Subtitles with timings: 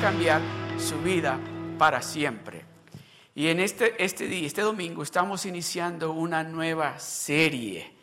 [0.00, 0.42] cambiar
[0.78, 1.38] su vida
[1.78, 2.64] para siempre.
[3.34, 7.94] Y en este, este día, este domingo, estamos iniciando una nueva serie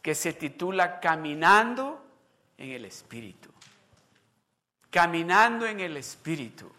[0.00, 2.04] que se titula Caminando
[2.56, 3.50] en el Espíritu.
[4.90, 6.70] Caminando en el Espíritu.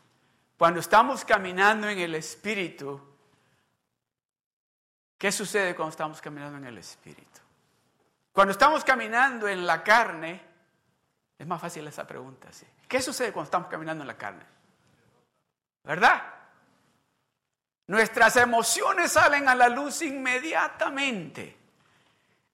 [0.57, 2.99] Cuando estamos caminando en el Espíritu,
[5.17, 7.39] ¿qué sucede cuando estamos caminando en el Espíritu?
[8.31, 10.41] Cuando estamos caminando en la carne,
[11.37, 12.51] es más fácil esa pregunta.
[12.51, 12.65] ¿sí?
[12.87, 14.60] ¿Qué sucede cuando estamos caminando en la carne?
[15.83, 16.21] ¿Verdad?
[17.87, 21.57] Nuestras emociones salen a la luz inmediatamente.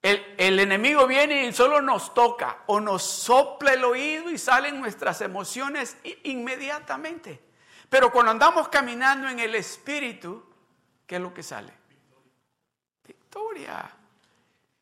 [0.00, 4.80] El, el, enemigo viene y solo nos toca o nos sopla el oído y salen
[4.80, 7.40] nuestras emociones inmediatamente.
[7.88, 10.44] Pero cuando andamos caminando en el Espíritu,
[11.06, 11.72] ¿qué es lo que sale?
[13.06, 13.90] Victoria.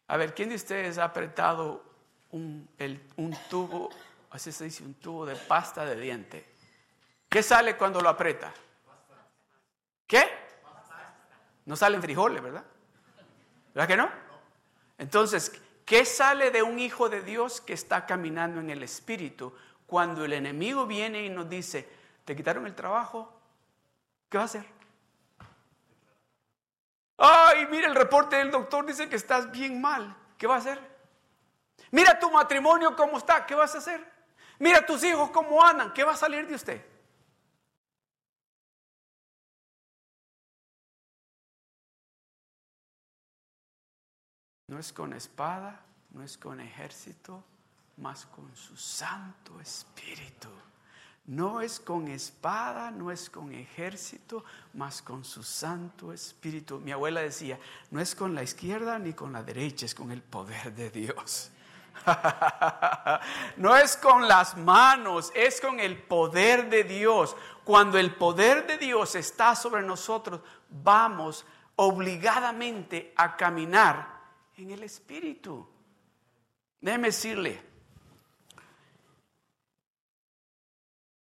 [0.09, 1.84] A ver, ¿quién de ustedes ha apretado
[2.31, 2.69] un,
[3.17, 3.91] un tubo,
[4.31, 6.56] así se dice, un tubo de pasta de diente?
[7.29, 8.53] ¿Qué sale cuando lo aprieta?
[10.07, 10.25] ¿Qué?
[11.65, 12.65] No salen frijoles, ¿verdad?
[13.75, 14.11] ¿Verdad que no?
[14.99, 19.53] Entonces, ¿qué sale de un hijo de Dios que está caminando en el Espíritu
[19.87, 21.89] cuando el enemigo viene y nos dice,
[22.25, 23.39] te quitaron el trabajo?
[24.29, 24.65] ¿Qué va a hacer?
[27.19, 30.17] Ay, mira el reporte del doctor, dice que estás bien mal.
[30.39, 30.81] ¿Qué va a hacer?
[31.91, 34.05] Mira tu matrimonio cómo está, ¿qué vas a hacer?
[34.59, 36.96] Mira tus hijos cómo andan, ¿qué va a salir de usted?
[44.69, 47.45] No es con espada, no es con ejército,
[47.99, 50.49] más con su Santo Espíritu.
[51.27, 54.44] No es con espada, no es con ejército,
[54.75, 56.78] más con su Santo Espíritu.
[56.81, 57.60] Mi abuela decía,
[57.91, 61.50] no es con la izquierda ni con la derecha, es con el poder de Dios.
[63.56, 67.37] no es con las manos, es con el poder de Dios.
[67.62, 74.16] Cuando el poder de Dios está sobre nosotros, vamos obligadamente a caminar
[74.56, 75.67] en el Espíritu.
[76.81, 77.61] Déjeme decirle,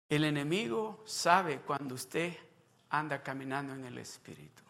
[0.10, 2.34] el enemigo sabe cuando usted
[2.90, 4.64] anda caminando en el Espíritu.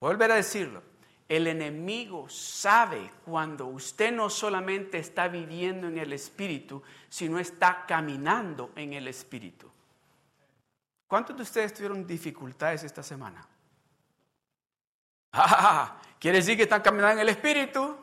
[0.00, 0.82] Volver a decirlo,
[1.28, 8.72] el enemigo sabe cuando usted no solamente está viviendo en el Espíritu, sino está caminando
[8.76, 9.70] en el Espíritu.
[11.06, 13.46] ¿Cuántos de ustedes tuvieron dificultades esta semana?
[15.34, 17.96] Ah, quiere decir que están caminando en el Espíritu.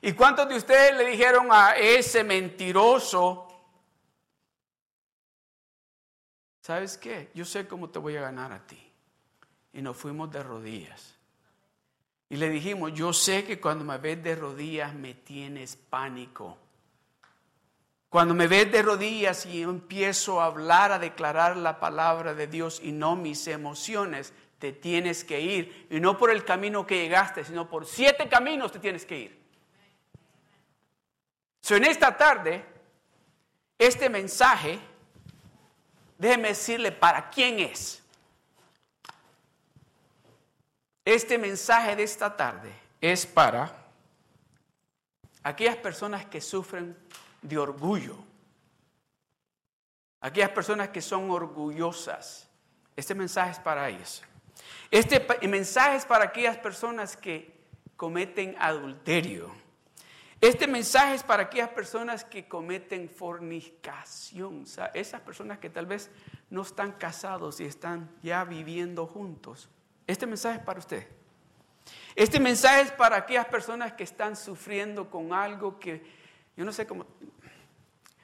[0.00, 3.48] ¿Y cuántos de ustedes le dijeron a ese mentiroso,
[6.62, 7.30] ¿sabes qué?
[7.34, 8.90] Yo sé cómo te voy a ganar a ti.
[9.74, 11.14] Y nos fuimos de rodillas.
[12.30, 16.56] Y le dijimos, yo sé que cuando me ves de rodillas me tienes pánico.
[18.08, 22.80] Cuando me ves de rodillas y empiezo a hablar, a declarar la palabra de Dios
[22.82, 25.88] y no mis emociones, te tienes que ir.
[25.90, 29.42] Y no por el camino que llegaste, sino por siete caminos te tienes que ir.
[31.60, 32.64] So, en esta tarde,
[33.76, 34.78] este mensaje,
[36.16, 38.04] déjeme decirle para quién es.
[41.04, 43.84] Este mensaje de esta tarde es para
[45.42, 46.96] aquellas personas que sufren
[47.40, 48.16] de orgullo,
[50.20, 52.48] aquellas personas que son orgullosas.
[52.94, 54.22] Este mensaje es para ellos.
[54.90, 57.52] Este mensaje es para aquellas personas que
[57.96, 59.50] cometen adulterio.
[60.40, 64.64] Este mensaje es para aquellas personas que cometen fornicación.
[64.92, 66.10] Esas personas que tal vez
[66.50, 69.68] no están casados y están ya viviendo juntos.
[70.06, 71.06] Este mensaje es para usted.
[72.16, 76.04] Este mensaje es para aquellas personas que están sufriendo con algo que,
[76.56, 77.06] yo no sé cómo,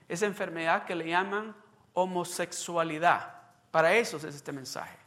[0.09, 1.55] esa enfermedad que le llaman
[1.93, 3.43] homosexualidad.
[3.71, 4.99] Para eso es este mensaje.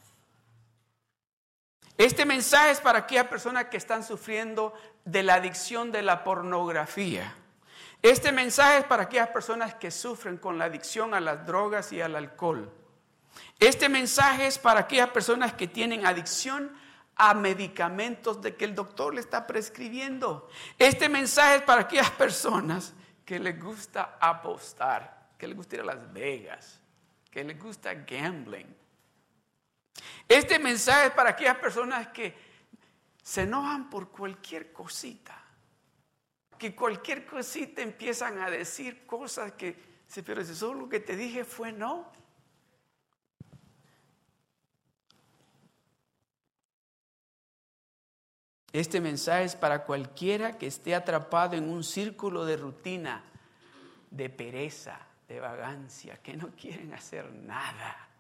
[1.98, 4.74] Este mensaje es para aquellas personas que están sufriendo
[5.06, 7.36] de la adicción de la pornografía.
[8.02, 12.02] Este mensaje es para aquellas personas que sufren con la adicción a las drogas y
[12.02, 12.72] al alcohol.
[13.60, 16.72] Este mensaje es para aquellas personas que tienen adicción
[17.16, 20.50] a medicamentos de que el doctor le está prescribiendo.
[20.80, 22.94] Este mensaje es para aquellas personas
[23.24, 26.82] que les gusta apostar, que les gusta ir a Las Vegas,
[27.30, 28.76] que les gusta gambling,
[30.28, 32.34] este mensaje es para aquellas personas que
[33.22, 35.38] se enojan por cualquier cosita.
[36.58, 39.76] Que cualquier cosita empiezan a decir cosas que,
[40.26, 42.12] pero si solo lo que te dije fue no.
[48.72, 53.24] Este mensaje es para cualquiera que esté atrapado en un círculo de rutina,
[54.10, 54.98] de pereza,
[55.28, 58.11] de vagancia, que no quieren hacer nada,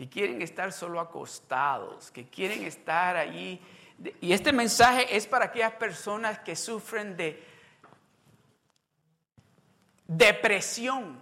[0.00, 3.60] que quieren estar solo acostados, que quieren estar allí.
[4.22, 7.46] Y este mensaje es para aquellas personas que sufren de
[10.06, 11.20] depresión,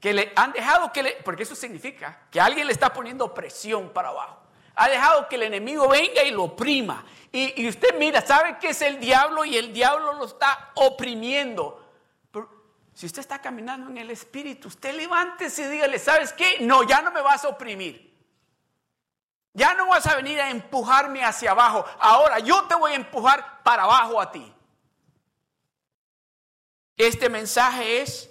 [0.00, 3.90] que le han dejado que le, porque eso significa que alguien le está poniendo presión
[3.90, 4.42] para abajo.
[4.74, 7.04] Ha dejado que el enemigo venga y lo oprima.
[7.30, 11.80] Y, y usted mira, sabe que es el diablo y el diablo lo está oprimiendo.
[12.92, 16.56] Si usted está caminando en el Espíritu, usted levántese y dígale, ¿sabes qué?
[16.62, 18.15] No, ya no me vas a oprimir.
[19.56, 21.82] Ya no vas a venir a empujarme hacia abajo.
[21.98, 24.52] Ahora yo te voy a empujar para abajo a ti.
[26.94, 28.28] Este mensaje es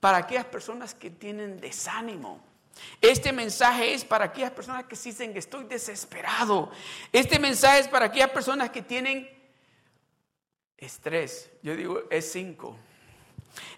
[0.00, 2.44] para aquellas personas que tienen desánimo.
[3.00, 6.70] Este mensaje es para aquellas personas que dicen que estoy desesperado.
[7.10, 9.30] Este mensaje es para aquellas personas que tienen
[10.76, 11.50] estrés.
[11.62, 12.76] Yo digo, es cinco.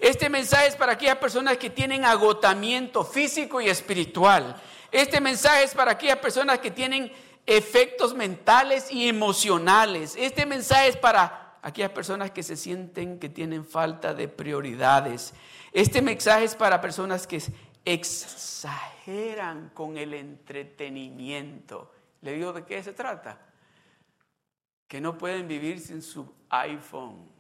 [0.01, 4.61] Este mensaje es para aquellas personas que tienen agotamiento físico y espiritual.
[4.93, 7.11] Este mensaje es para aquellas personas que tienen
[7.47, 10.15] efectos mentales y emocionales.
[10.17, 15.35] Este mensaje es para aquellas personas que se sienten que tienen falta de prioridades.
[15.73, 17.43] Este mensaje es para personas que
[17.85, 21.91] exageran con el entretenimiento.
[22.21, 23.41] ¿Le digo de qué se trata?
[24.87, 27.33] Que no pueden vivir sin su iPhone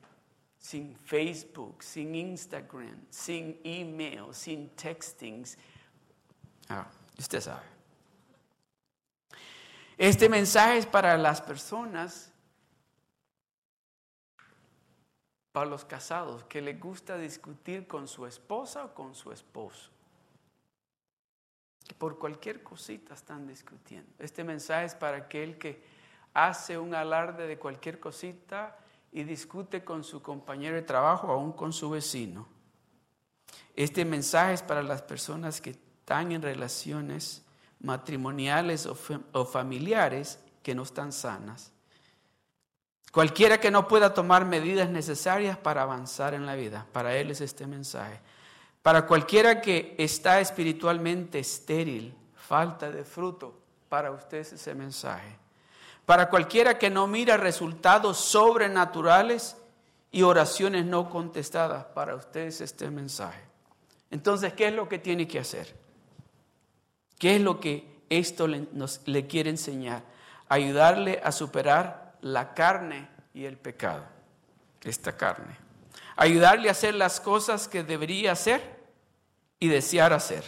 [0.62, 5.58] sin Facebook, sin Instagram, sin email, sin textings.
[6.68, 6.86] Ah,
[7.18, 7.72] usted sabe.
[9.98, 12.32] Este mensaje es para las personas,
[15.52, 19.90] para los casados, que les gusta discutir con su esposa o con su esposo.
[21.86, 24.10] Que por cualquier cosita están discutiendo.
[24.18, 25.82] Este mensaje es para aquel que
[26.34, 28.76] hace un alarde de cualquier cosita
[29.12, 32.48] y discute con su compañero de trabajo, aún con su vecino.
[33.76, 37.42] Este mensaje es para las personas que están en relaciones
[37.78, 41.70] matrimoniales o, familiares que no están sanas.
[43.12, 47.40] Cualquiera que no pueda tomar medidas necesarias para avanzar en la vida, para él es
[47.40, 48.18] este mensaje.
[48.82, 55.38] Para cualquiera que está espiritualmente estéril, falta de fruto, para usted es ese mensaje.
[56.04, 59.56] Para cualquiera que no mira resultados sobrenaturales
[60.10, 63.40] y oraciones no contestadas, para ustedes este mensaje.
[64.10, 65.81] Entonces, ¿qué es lo que tiene que hacer?
[67.22, 70.02] ¿Qué es lo que esto le, nos, le quiere enseñar?
[70.48, 74.02] Ayudarle a superar la carne y el pecado.
[74.82, 75.56] Esta carne.
[76.16, 78.60] Ayudarle a hacer las cosas que debería hacer
[79.60, 80.42] y desear hacer.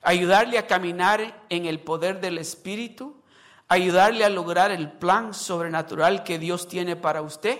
[0.00, 3.20] Ayudarle a caminar en el poder del Espíritu
[3.66, 7.58] ayudarle a lograr el plan sobrenatural que Dios tiene para usted,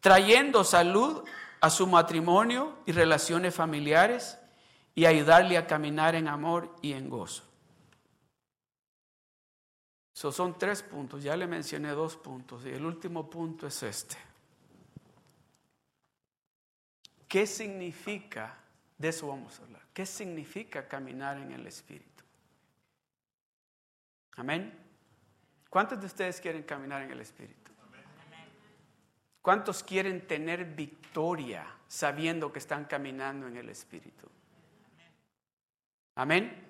[0.00, 1.22] trayendo salud
[1.60, 4.38] a su matrimonio y relaciones familiares
[4.96, 7.44] y ayudarle a caminar en amor y en gozo.
[10.12, 14.16] Esos son tres puntos, ya le mencioné dos puntos y el último punto es este.
[17.28, 18.56] ¿Qué significa,
[18.96, 22.24] de eso vamos a hablar, qué significa caminar en el Espíritu?
[24.36, 24.72] Amén.
[25.68, 27.70] ¿Cuántos de ustedes quieren caminar en el Espíritu?
[29.42, 34.26] ¿Cuántos quieren tener victoria sabiendo que están caminando en el Espíritu?
[36.16, 36.64] Amén.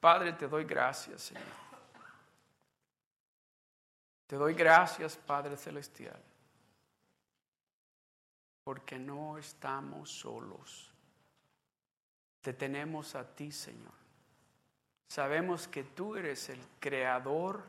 [0.00, 1.44] Padre, te doy gracias, Señor.
[4.26, 6.20] Te doy gracias, Padre Celestial,
[8.64, 10.90] porque no estamos solos.
[12.40, 13.92] Te tenemos a ti, Señor.
[15.06, 17.62] Sabemos que tú eres el creador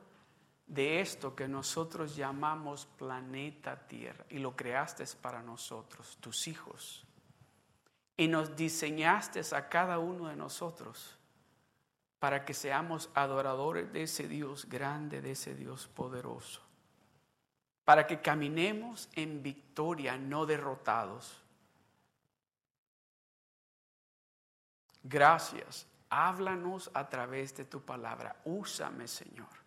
[0.73, 7.05] de esto que nosotros llamamos planeta Tierra y lo creaste para nosotros, tus hijos.
[8.17, 11.17] Y nos diseñaste a cada uno de nosotros
[12.19, 16.61] para que seamos adoradores de ese Dios grande, de ese Dios poderoso.
[17.83, 21.43] Para que caminemos en victoria, no derrotados
[25.03, 25.85] Gracias.
[26.09, 28.37] Háblanos a través de tu palabra.
[28.45, 29.62] Úsame, Señor.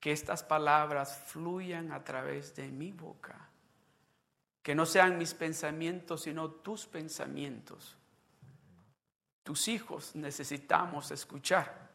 [0.00, 3.48] Que estas palabras fluyan a través de mi boca.
[4.62, 7.96] Que no sean mis pensamientos, sino tus pensamientos.
[9.42, 11.90] Tus hijos necesitamos escuchar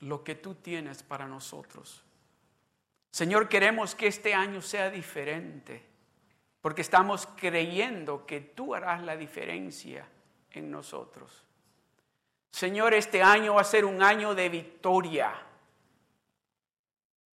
[0.00, 2.02] lo que tú tienes para nosotros.
[3.10, 5.82] Señor, queremos que este año sea diferente,
[6.60, 10.06] porque estamos creyendo que tú harás la diferencia
[10.50, 11.44] en nosotros.
[12.50, 15.32] Señor, este año va a ser un año de victoria,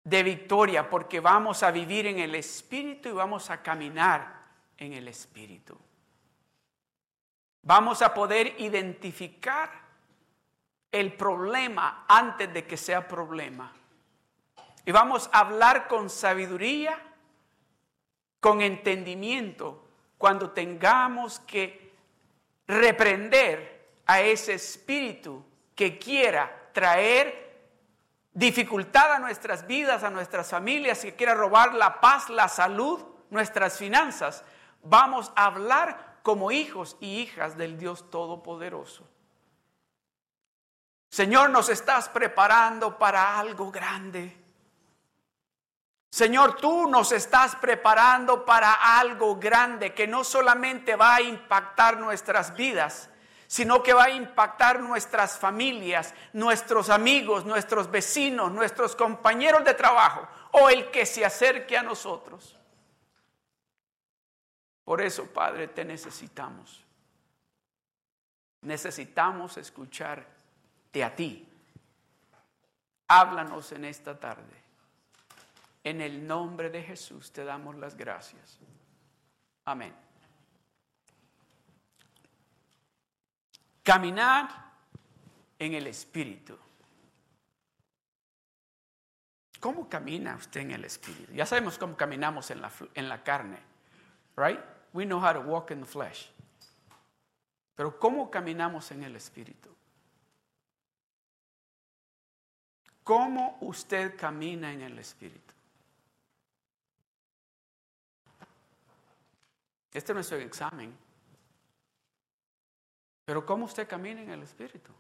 [0.09, 4.43] de victoria porque vamos a vivir en el Espíritu y vamos a caminar
[4.79, 5.79] en el Espíritu.
[7.63, 9.71] Vamos a poder identificar
[10.91, 13.71] el problema antes de que sea problema.
[14.87, 16.99] Y vamos a hablar con sabiduría,
[18.41, 19.85] con entendimiento,
[20.17, 21.93] cuando tengamos que
[22.67, 27.48] reprender a ese espíritu que quiera traer
[28.33, 33.79] dificultad a nuestras vidas, a nuestras familias, que quiera robar la paz, la salud, nuestras
[33.79, 34.45] finanzas.
[34.83, 39.09] Vamos a hablar como hijos y hijas del Dios Todopoderoso.
[41.11, 44.37] Señor, nos estás preparando para algo grande.
[46.11, 52.55] Señor, tú nos estás preparando para algo grande que no solamente va a impactar nuestras
[52.55, 53.11] vidas,
[53.49, 60.29] sino que va a impactar nuestras familias, nuestros amigos, nuestros vecinos, nuestros compañeros de trabajo
[60.53, 62.55] o el que se acerque a nosotros.
[64.85, 66.85] Por eso, Padre, te necesitamos.
[68.61, 71.49] Necesitamos escucharte a ti.
[73.09, 74.63] Háblanos en esta tarde.
[75.85, 78.59] En el nombre de Jesús te damos las gracias.
[79.65, 80.08] Amén.
[83.89, 84.51] Caminar
[85.59, 86.59] en el Espíritu.
[89.61, 91.33] ¿Cómo camina usted en el Espíritu?
[91.33, 93.59] Ya sabemos cómo caminamos en la, en la carne,
[94.37, 94.61] right?
[94.93, 96.31] we know how to walk in the flesh.
[97.75, 99.75] Pero ¿cómo caminamos en el Espíritu?
[103.05, 105.55] ¿Cómo usted camina en el Espíritu?
[109.95, 111.08] Este no es un examen.
[113.29, 114.91] Pero ¿cómo usted camina en el Espíritu?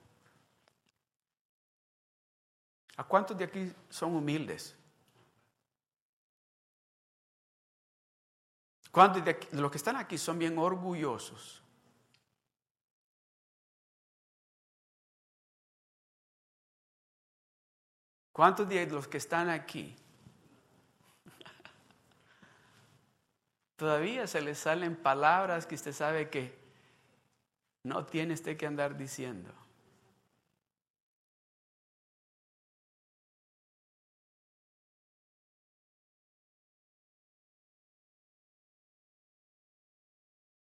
[2.99, 4.76] ¿A cuántos de aquí son humildes?
[8.92, 11.62] ¿Cuántos de, los que están aquí son bien orgullosos?
[18.30, 19.97] ¿Cuántos de los que están aquí
[23.76, 26.67] todavía se les salen palabras que usted sabe que
[27.85, 29.52] no tiene usted que andar diciendo?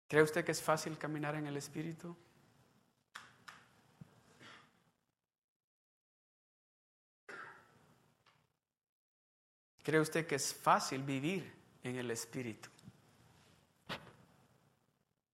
[0.07, 2.15] ¿Cree usted que es fácil caminar en el Espíritu?
[9.83, 12.69] ¿Cree usted que es fácil vivir en el Espíritu?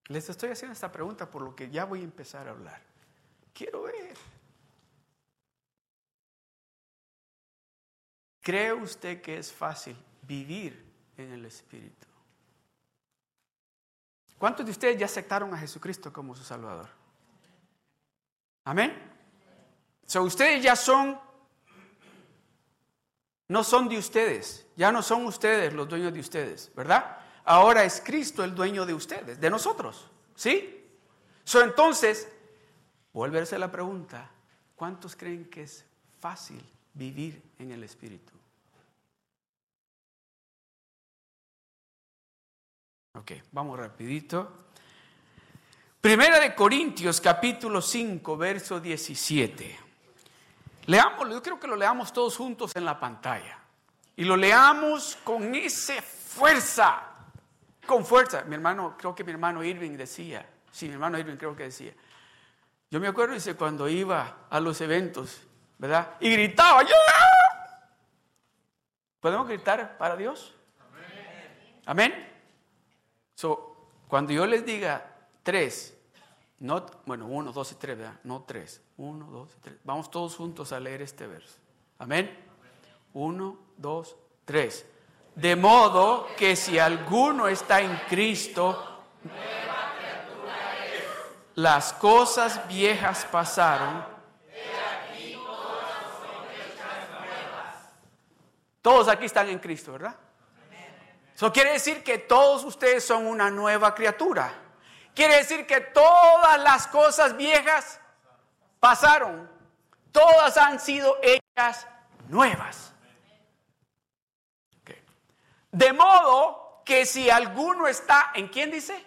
[0.08, 2.82] Les estoy haciendo esta pregunta por lo que ya voy a empezar a hablar.
[3.54, 4.18] Quiero ver.
[8.42, 10.84] ¿Cree usted que es fácil vivir
[11.16, 12.08] en el Espíritu?
[14.38, 16.90] ¿Cuántos de ustedes ya aceptaron a Jesucristo como su Salvador?
[18.66, 19.12] Amén.
[20.06, 21.18] So, ustedes ya son,
[23.48, 27.23] no son de ustedes, ya no son ustedes los dueños de ustedes, ¿verdad?
[27.46, 30.86] Ahora es Cristo el dueño de ustedes, de nosotros, ¿sí?
[31.54, 32.28] Entonces,
[33.12, 34.30] vuelve a la pregunta,
[34.76, 35.86] ¿cuántos creen que es
[36.20, 38.32] fácil vivir en el Espíritu?
[43.16, 44.64] Ok, vamos rapidito.
[46.02, 49.80] Primera de Corintios capítulo 5, verso 17.
[50.88, 53.60] Leámoslo, yo creo que lo leamos todos juntos en la pantalla.
[54.16, 57.13] Y lo leamos con esa fuerza,
[57.86, 58.44] con fuerza.
[58.46, 61.94] Mi hermano, creo que mi hermano Irving decía, sí, mi hermano Irving creo que decía.
[62.90, 65.42] Yo me acuerdo, dice, cuando iba a los eventos,
[65.78, 66.16] ¿verdad?
[66.20, 66.96] Y gritaba, ¡yo!
[69.20, 70.54] ¿Podemos gritar para Dios?
[70.80, 71.82] Amén.
[71.86, 72.34] ¿Amén?
[73.36, 75.06] So, cuando yo les diga
[75.42, 75.98] tres,
[76.60, 78.20] no, bueno, uno, dos y tres, ¿verdad?
[78.24, 78.82] No tres.
[78.98, 79.76] Uno, dos y tres.
[79.84, 81.58] Vamos todos juntos a leer este verso.
[82.00, 82.38] Amén.
[83.14, 84.86] Uno, dos, tres.
[85.36, 89.04] De modo que si alguno está en Cristo,
[91.56, 94.06] las cosas viejas pasaron.
[98.82, 100.16] Todos aquí están en Cristo, ¿verdad?
[101.36, 104.54] Eso quiere decir que todos ustedes son una nueva criatura.
[105.16, 108.00] Quiere decir que todas las cosas viejas
[108.80, 109.50] pasaron.
[110.12, 111.88] Todas han sido hechas
[112.28, 112.93] nuevas.
[115.74, 119.04] De modo que si alguno está, ¿en quién dice?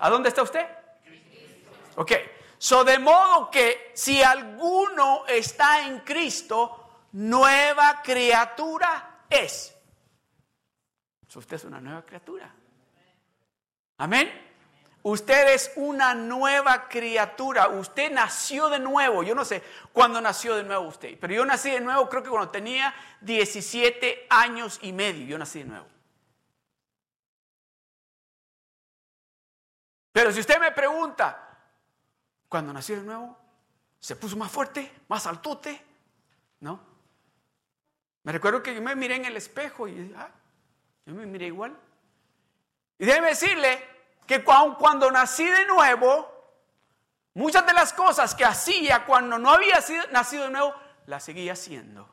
[0.00, 0.66] ¿A dónde está usted?
[1.94, 2.12] Ok.
[2.58, 9.76] So de modo que si alguno está en Cristo, nueva criatura es.
[11.34, 12.52] Usted es una nueva criatura.
[13.98, 14.51] Amén.
[15.04, 17.68] Usted es una nueva criatura.
[17.68, 19.24] Usted nació de nuevo.
[19.24, 22.30] Yo no sé cuándo nació de nuevo usted, pero yo nací de nuevo creo que
[22.30, 25.26] cuando tenía 17 años y medio.
[25.26, 25.86] Yo nací de nuevo.
[30.12, 31.58] Pero si usted me pregunta,
[32.48, 33.36] ¿cuándo nació de nuevo?
[33.98, 34.92] ¿Se puso más fuerte?
[35.08, 35.82] ¿Más altote?
[36.60, 36.78] ¿No?
[38.22, 40.30] Me recuerdo que yo me miré en el espejo y ah,
[41.06, 41.76] yo me miré igual.
[42.98, 43.91] Y déjeme decirle
[44.32, 46.26] que cuando nací de nuevo,
[47.34, 49.78] muchas de las cosas que hacía cuando no había
[50.10, 50.74] nacido de nuevo,
[51.04, 52.08] las seguía haciendo.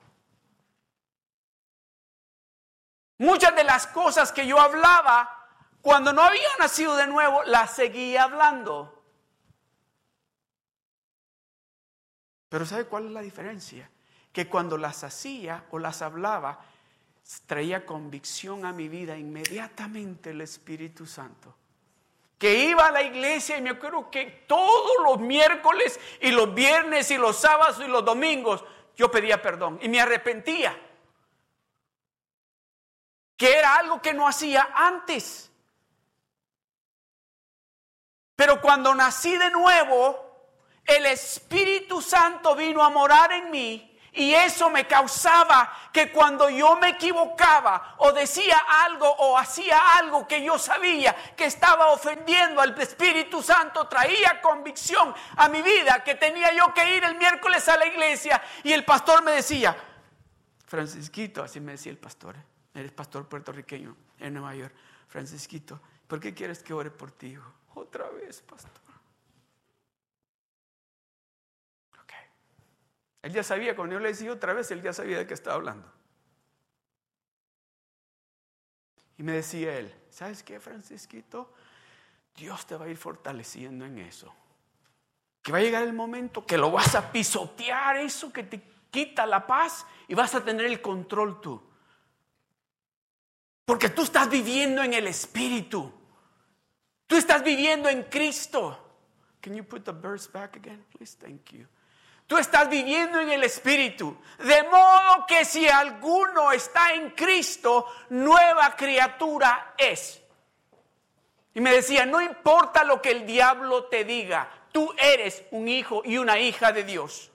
[3.19, 5.47] Muchas de las cosas que yo hablaba
[5.81, 9.01] cuando no había nacido de nuevo, las seguía hablando.
[12.49, 13.89] Pero ¿sabe cuál es la diferencia?
[14.33, 16.59] Que cuando las hacía o las hablaba,
[17.45, 21.55] traía convicción a mi vida inmediatamente el Espíritu Santo
[22.39, 27.11] que iba a la iglesia y me acuerdo que todos los miércoles y los viernes
[27.11, 28.63] y los sábados y los domingos
[28.95, 30.75] yo pedía perdón y me arrepentía.
[33.35, 35.51] Que era algo que no hacía antes.
[38.37, 40.47] Pero cuando nací de nuevo,
[40.85, 43.88] el Espíritu Santo vino a morar en mí
[44.19, 50.27] y eso me causaba que cuando yo me equivocaba o decía algo o hacía algo
[50.27, 56.15] que yo sabía que estaba ofendiendo al Espíritu Santo, traía convicción a mi vida que
[56.15, 59.77] tenía yo que ir el miércoles a la iglesia y el pastor me decía,
[60.67, 62.35] Francisquito, así me decía el pastor,
[62.73, 64.73] eres pastor puertorriqueño en Nueva York,
[65.07, 65.79] Francisquito,
[66.09, 67.37] ¿por qué quieres que ore por ti?
[67.73, 68.88] Otra vez, pastor.
[73.21, 75.55] Él ya sabía, cuando yo le decía otra vez, él ya sabía de qué estaba
[75.55, 75.91] hablando.
[79.17, 81.53] Y me decía él, ¿sabes qué, Francisquito?
[82.35, 84.33] Dios te va a ir fortaleciendo en eso.
[85.41, 89.25] Que va a llegar el momento que lo vas a pisotear, eso que te quita
[89.25, 91.61] la paz y vas a tener el control tú.
[93.65, 95.91] Porque tú estás viviendo en el Espíritu.
[97.05, 98.85] Tú estás viviendo en Cristo.
[99.41, 101.17] Can you put the verse back again, please?
[101.17, 101.67] Thank you.
[102.29, 104.15] Tú estás viviendo en el Espíritu.
[104.37, 110.21] De modo que si alguno está en Cristo, nueva criatura es.
[111.55, 116.03] Y me decía, no importa lo que el diablo te diga, tú eres un hijo
[116.05, 117.31] y una hija de Dios.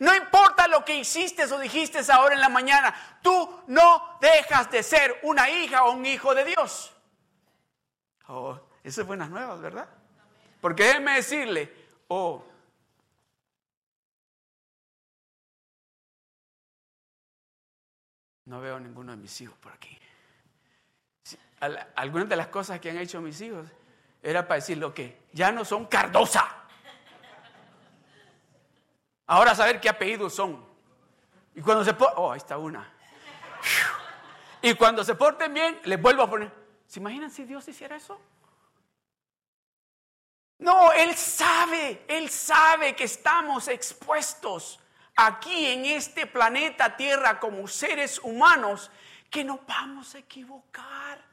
[0.00, 4.82] No importa lo que hiciste o dijiste ahora en la mañana, tú no dejas de
[4.82, 6.92] ser una hija o un hijo de Dios.
[8.26, 9.88] Oh, esas buenas nuevas, ¿verdad?
[10.60, 11.72] Porque déjeme decirle,
[12.08, 12.44] oh,
[18.48, 19.96] No veo ninguno de mis hijos por aquí.
[21.96, 23.66] Algunas de las cosas que han hecho mis hijos
[24.22, 26.46] era para decir lo que ya no son Cardosa.
[29.26, 30.64] Ahora saber qué apellidos son.
[31.54, 32.90] Y cuando se oh, ahí está una.
[34.62, 36.50] Y cuando se porten bien, les vuelvo a poner.
[36.86, 38.18] ¿Se imaginan si Dios hiciera eso?
[40.56, 44.80] No, Él sabe, Él sabe que estamos expuestos
[45.18, 48.88] aquí en este planeta Tierra como seres humanos
[49.28, 51.26] que nos vamos a equivocar.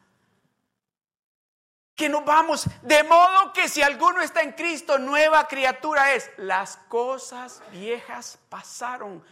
[1.93, 6.29] Que nos vamos, de modo que si alguno está en Cristo, nueva criatura es.
[6.37, 9.23] Las cosas viejas pasaron.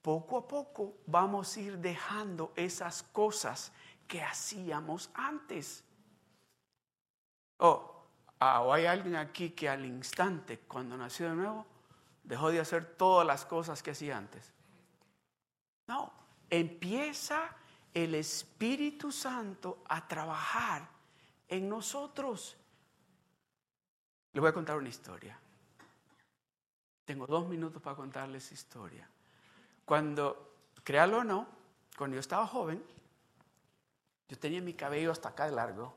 [0.00, 3.70] Poco a poco vamos a ir dejando esas cosas
[4.08, 5.84] que hacíamos antes.
[7.58, 8.06] Oh,
[8.40, 11.66] ah, o hay alguien aquí que al instante, cuando nació de nuevo,
[12.22, 14.52] dejó de hacer todas las cosas que hacía antes.
[15.86, 16.12] No,
[16.50, 17.54] empieza
[17.92, 20.88] el Espíritu Santo a trabajar
[21.48, 22.56] en nosotros.
[24.32, 25.38] Le voy a contar una historia.
[27.04, 29.08] Tengo dos minutos para contarles historia.
[29.84, 31.46] Cuando, créalo o no,
[31.98, 32.82] cuando yo estaba joven,
[34.28, 35.94] yo tenía mi cabello hasta acá de largo.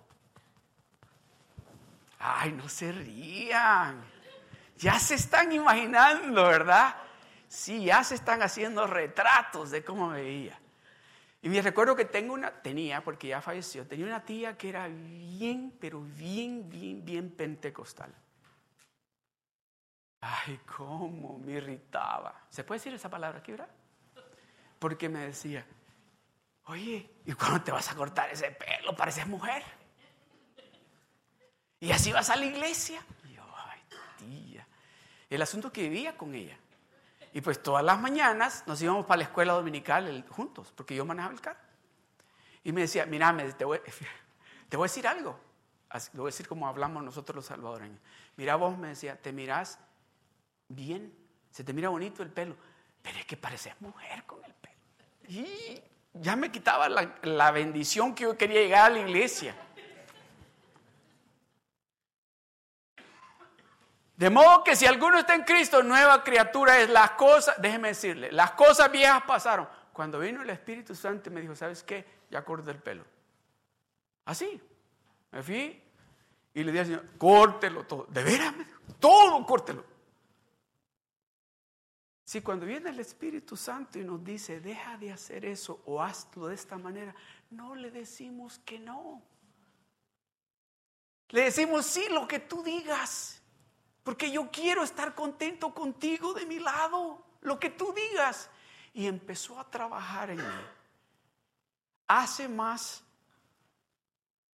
[2.19, 4.14] Ay, no se rían.
[4.77, 6.95] Ya se están imaginando, ¿verdad?
[7.47, 10.59] Sí, ya se están haciendo retratos de cómo me veía.
[11.41, 14.88] Y me recuerdo que tengo una, tenía, porque ya falleció, tenía una tía que era
[14.88, 18.13] bien, pero bien, bien, bien pentecostal.
[20.21, 22.45] Ay, cómo me irritaba.
[22.49, 23.69] ¿Se puede decir esa palabra aquí, verdad?
[24.79, 25.65] Porque me decía,
[26.65, 28.95] oye, ¿y cuándo te vas a cortar ese pelo?
[28.95, 29.63] Pareces mujer.
[31.79, 33.05] Y así vas a la iglesia.
[35.29, 36.57] El asunto que vivía con ella.
[37.33, 41.33] Y pues todas las mañanas nos íbamos para la escuela dominical juntos, porque yo manejaba
[41.33, 41.59] el carro.
[42.63, 43.79] Y me decía, mira, te voy,
[44.69, 45.38] te voy a decir algo.
[46.13, 47.99] Lo voy a decir como hablamos nosotros los salvadoreños.
[48.38, 49.79] Mira vos, me decía, te mirás
[50.67, 51.13] bien,
[51.51, 52.55] se te mira bonito el pelo,
[53.01, 54.75] pero es que pareces mujer con el pelo.
[55.27, 55.81] Y
[56.13, 59.55] ya me quitaba la, la bendición que yo quería llegar a la iglesia.
[64.17, 68.32] De modo que si alguno está en Cristo, nueva criatura es las cosas, déjeme decirle,
[68.32, 69.67] las cosas viejas pasaron.
[69.91, 72.06] Cuando vino el Espíritu Santo me dijo, ¿sabes qué?
[72.30, 73.06] Ya corté el pelo.
[74.25, 74.62] Así.
[75.32, 75.82] Me fui
[76.54, 78.06] y le dije al Señor, córtelo todo.
[78.10, 78.54] ¿De veras?
[78.99, 79.84] Todo córtelo.
[82.23, 86.47] Si cuando viene el Espíritu Santo y nos dice, deja de hacer eso o hazlo
[86.47, 87.13] de esta manera,
[87.51, 89.21] no le decimos que no.
[91.30, 93.41] Le decimos, sí, lo que tú digas.
[94.05, 98.51] Porque yo quiero estar contento contigo de mi lado, lo que tú digas.
[98.93, 100.65] Y empezó a trabajar en mí.
[102.07, 103.03] Hace más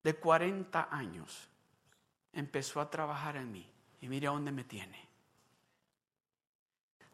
[0.04, 1.50] de 40 años
[2.32, 3.70] empezó a trabajar en mí.
[4.00, 5.10] Y mire a dónde me tiene.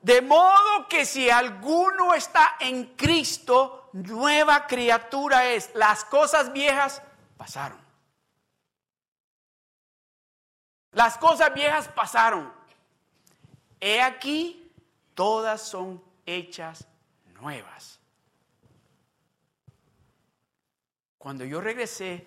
[0.03, 5.71] De modo que si alguno está en Cristo, nueva criatura es.
[5.73, 7.01] Las cosas viejas
[7.35, 7.86] pasaron.
[10.97, 12.51] Las cosas viejas pasaron.
[13.79, 14.67] He aquí,
[15.13, 16.87] todas son hechas
[17.39, 17.99] nuevas.
[21.19, 22.25] Cuando yo regresé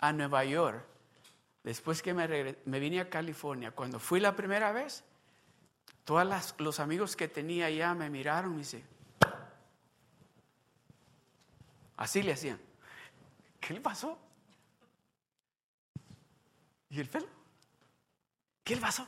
[0.00, 0.84] a Nueva York,
[1.62, 5.02] después que me, vine a California, cuando fui la primera vez,
[6.04, 8.84] todos los amigos que tenía allá me miraron y me dice,
[11.96, 12.60] así le hacían.
[13.58, 14.18] ¿Qué le pasó?
[16.90, 17.43] ¿Y el pelo?
[18.64, 19.06] ¿Qué le pasó?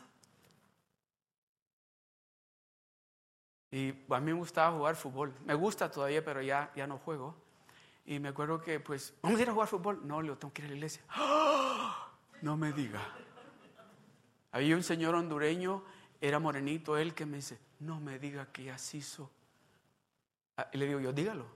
[3.70, 5.34] Y a mí me gustaba jugar fútbol.
[5.44, 7.34] Me gusta todavía, pero ya, ya no juego.
[8.04, 10.06] Y me acuerdo que, pues, vamos a ir a jugar fútbol.
[10.06, 11.02] No, le tengo que ir a la iglesia.
[11.08, 12.12] ¡Ah!
[12.42, 13.00] No me diga.
[14.52, 15.82] Había un señor hondureño,
[16.20, 19.30] era morenito él, que me dice, no me diga que ya se hizo.
[20.56, 21.46] Ah, y le digo yo, dígalo.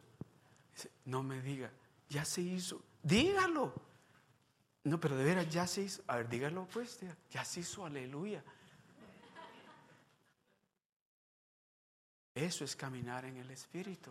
[0.74, 1.70] Dice, no me diga,
[2.08, 2.82] ya se hizo.
[3.02, 3.89] Dígalo.
[4.84, 6.02] No, pero de veras ya se hizo.
[6.06, 8.42] A ver, dígalo pues, ya se hizo, aleluya.
[12.34, 14.10] Eso es caminar en el Espíritu.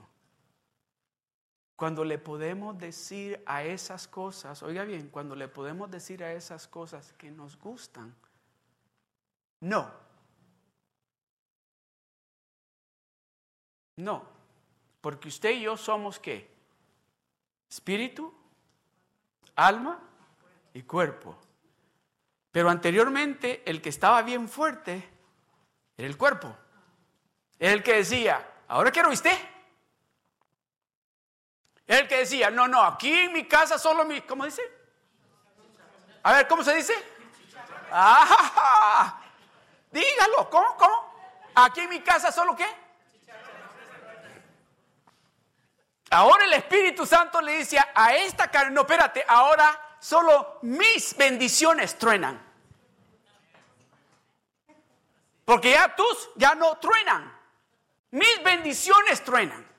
[1.75, 6.67] Cuando le podemos decir a esas cosas, oiga bien, cuando le podemos decir a esas
[6.67, 8.13] cosas que nos gustan,
[9.61, 9.89] no.
[13.95, 14.25] No,
[15.01, 16.49] porque usted y yo somos qué?
[17.69, 18.33] Espíritu,
[19.55, 20.08] alma
[20.73, 21.37] y cuerpo.
[22.51, 25.09] Pero anteriormente el que estaba bien fuerte
[25.97, 26.55] era el cuerpo.
[27.59, 29.11] Era el que decía, ahora quiero.
[29.11, 29.39] Era
[31.99, 34.61] el que decía, no, no, aquí en mi casa solo mi, ¿cómo dice?
[36.23, 36.93] A ver, ¿cómo se dice?
[39.91, 41.13] Dígalo, ¿cómo, cómo?
[41.55, 42.67] Aquí en mi casa solo qué?
[46.11, 51.97] Ahora el Espíritu Santo le dice a esta carne, no, espérate, ahora solo mis bendiciones
[51.97, 52.41] truenan.
[55.45, 57.35] Porque ya tus ya no truenan.
[58.11, 59.69] Mis bendiciones truenan.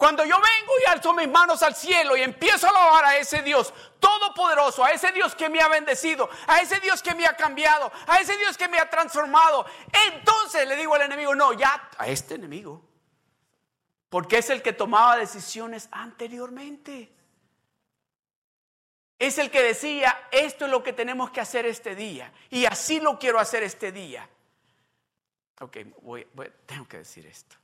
[0.00, 3.42] Cuando yo vengo y alzo mis manos al cielo y empiezo a alabar a ese
[3.42, 7.36] Dios todopoderoso, a ese Dios que me ha bendecido, a ese Dios que me ha
[7.36, 9.66] cambiado, a ese Dios que me ha transformado,
[10.08, 12.82] entonces le digo al enemigo, no, ya a este enemigo,
[14.08, 17.12] porque es el que tomaba decisiones anteriormente.
[19.20, 22.32] Es el que decía, esto es lo que tenemos que hacer este día.
[22.48, 24.26] Y así lo quiero hacer este día.
[25.60, 25.76] Ok,
[26.64, 27.54] tengo que decir esto.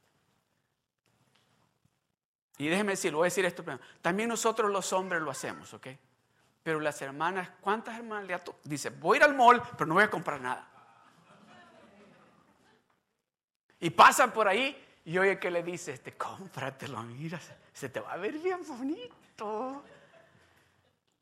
[2.59, 3.83] Y déjeme decir, voy a decir esto primero.
[4.03, 5.87] También nosotros los hombres lo hacemos, ¿ok?
[6.63, 10.05] Pero las hermanas, ¿cuántas hermanas le Dice, voy a ir al mall, pero no voy
[10.05, 10.69] a comprar nada.
[13.81, 17.41] Y pasan por ahí y oye que le dice, este, cómpratelo, mira,
[17.73, 19.83] se te va a ver bien bonito.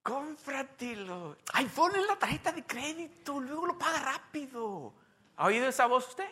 [0.04, 1.38] Cómpratelo.
[1.54, 4.92] Ay, ponle la tarjeta de crédito, luego lo paga rápido.
[5.38, 6.28] ¿Ha oído esa voz usted?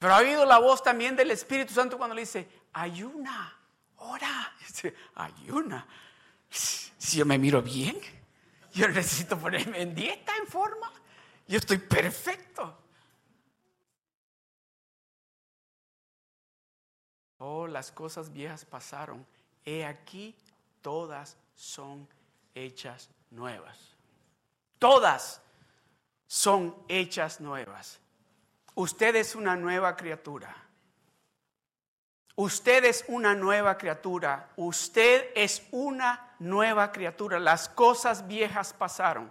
[0.00, 3.56] Pero ha oído la voz también del Espíritu Santo cuando le dice, ayuna,
[3.98, 4.52] ora.
[4.66, 5.86] Dice, ayuna.
[6.50, 7.96] Si yo me miro bien,
[8.72, 10.90] yo necesito ponerme en dieta, en forma.
[11.46, 12.83] Yo estoy perfecto.
[17.46, 19.26] Oh, las cosas viejas pasaron.
[19.66, 20.34] He aquí,
[20.80, 22.08] todas son
[22.54, 23.78] hechas nuevas.
[24.78, 25.42] Todas.
[26.26, 28.00] son hechas nuevas.
[28.74, 30.56] Usted es una nueva criatura.
[32.34, 34.48] Usted es una nueva criatura.
[34.56, 37.38] Usted es una nueva criatura.
[37.38, 39.30] Las cosas viejas pasaron.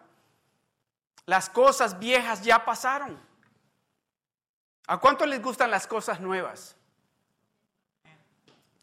[1.26, 3.19] Las cosas viejas ya pasaron.
[4.86, 6.78] ¿A cuánto les gustan las cosas nuevas?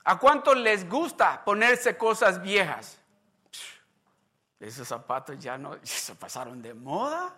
[0.05, 2.99] ¿A cuánto les gusta ponerse cosas viejas?
[4.59, 7.35] Esos zapatos ya no se pasaron de moda.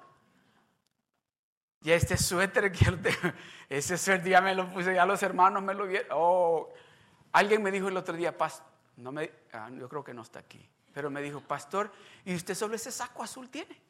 [1.83, 3.33] Y este suéter que yo tengo,
[3.68, 6.09] ese suéter ya me lo puse, ya los hermanos me lo vieron.
[6.12, 6.72] Oh,
[7.33, 10.38] alguien me dijo el otro día, pastor, no me, ah, yo creo que no está
[10.38, 11.92] aquí, pero me dijo, pastor,
[12.25, 13.81] ¿y usted solo ese saco azul tiene?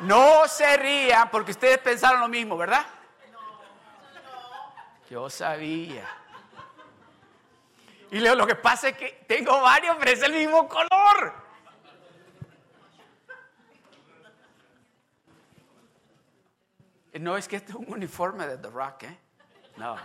[0.00, 2.84] No se ría porque ustedes pensaron lo mismo, ¿verdad?
[5.08, 6.23] Yo sabía.
[8.14, 11.34] Y lo que pasa es que tengo varios, pero es el mismo color.
[17.14, 19.18] No es que este es un uniforme de The Rock, ¿eh?
[19.76, 19.96] No.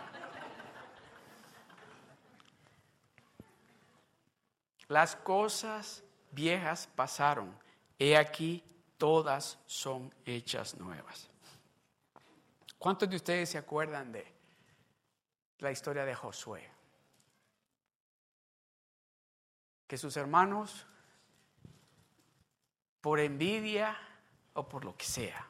[4.88, 7.56] Las cosas viejas pasaron.
[8.00, 8.64] He aquí,
[8.98, 11.30] todas son hechas nuevas.
[12.80, 14.26] ¿Cuántos de ustedes se acuerdan de
[15.60, 16.79] la historia de Josué?
[19.90, 20.86] Que sus hermanos,
[23.02, 23.98] por envidia
[24.54, 25.48] o por lo que sea,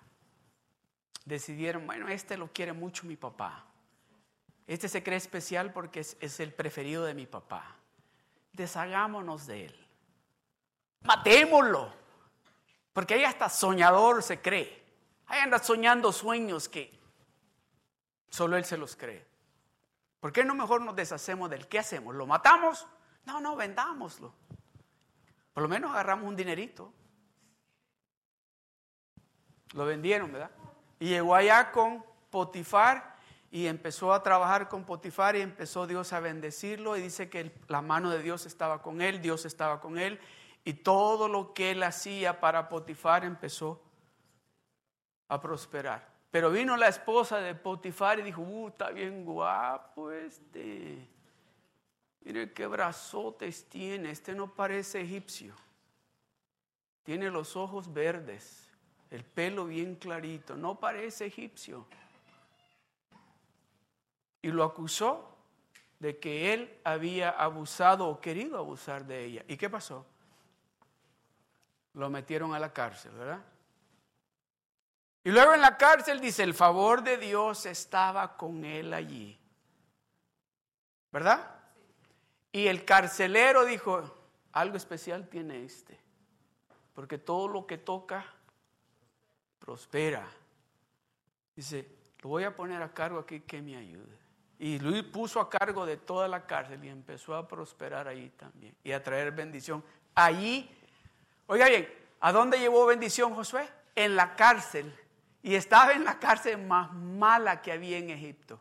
[1.26, 3.66] decidieron, bueno, este lo quiere mucho mi papá.
[4.66, 7.76] Este se cree especial porque es, el preferido de mi papá.
[8.54, 9.88] Deshagámonos de él.
[11.02, 11.92] Matémoslo.
[12.94, 14.86] Porque ahí hasta soñador se cree.
[15.28, 16.98] Ahí anda soñando sueños que
[18.30, 19.28] solo él se los cree.
[20.22, 22.16] ¿Por qué no mejor nos deshacemos del qué hacemos?
[22.16, 22.88] ¿Lo matamos?
[23.26, 24.34] No, no, vendámoslo.
[25.54, 26.94] Por lo menos agarramos un dinerito.
[29.74, 30.52] Lo vendieron, ¿verdad?
[31.00, 33.16] Y llegó allá con Potifar
[33.52, 37.82] y empezó a trabajar con Potifar y empezó Dios a bendecirlo y dice que la
[37.82, 40.20] mano de Dios estaba con él, Dios estaba con él
[40.64, 43.82] y todo lo que él hacía para Potifar empezó
[45.28, 46.08] a prosperar.
[46.32, 51.08] Pero vino la esposa de Potifar y dijo, uh, está bien guapo este.
[52.22, 55.56] Mire qué brazotes tiene, este no parece egipcio.
[57.04, 58.70] Tiene los ojos verdes
[59.10, 61.86] el pelo bien clarito, no parece egipcio.
[64.42, 65.36] Y lo acusó
[66.00, 69.46] de que él había abusado o querido abusar de ella.
[69.48, 70.06] ¿Y qué pasó?
[71.94, 73.44] Lo metieron a la cárcel, ¿verdad?
[75.24, 79.38] Y luego en la cárcel dice, el favor de Dios estaba con él allí.
[81.12, 81.59] ¿Verdad?
[82.52, 84.04] Y el carcelero dijo,
[84.52, 86.00] algo especial tiene este,
[86.94, 88.26] porque todo lo que toca
[89.60, 90.28] prospera.
[91.56, 91.88] Dice,
[92.22, 94.18] lo voy a poner a cargo aquí que me ayude.
[94.58, 98.76] Y Luis puso a cargo de toda la cárcel y empezó a prosperar ahí también
[98.84, 99.84] y a traer bendición.
[100.16, 100.70] Allí,
[101.48, 101.88] oiga bien,
[102.20, 103.70] ¿a dónde llevó bendición Josué?
[103.96, 104.94] En la cárcel.
[105.42, 108.60] Y estaba en la cárcel más mala que había en Egipto.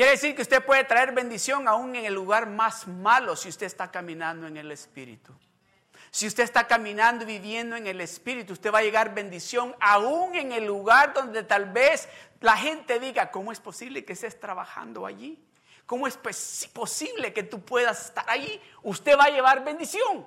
[0.00, 3.66] Quiere decir que usted puede traer bendición aún en el lugar más malo si usted
[3.66, 5.34] está caminando en el Espíritu.
[6.10, 10.34] Si usted está caminando y viviendo en el Espíritu, usted va a llegar bendición aún
[10.36, 12.08] en el lugar donde tal vez
[12.40, 15.38] la gente diga, ¿cómo es posible que estés trabajando allí?
[15.84, 18.58] ¿Cómo es posible que tú puedas estar allí?
[18.82, 20.26] Usted va a llevar bendición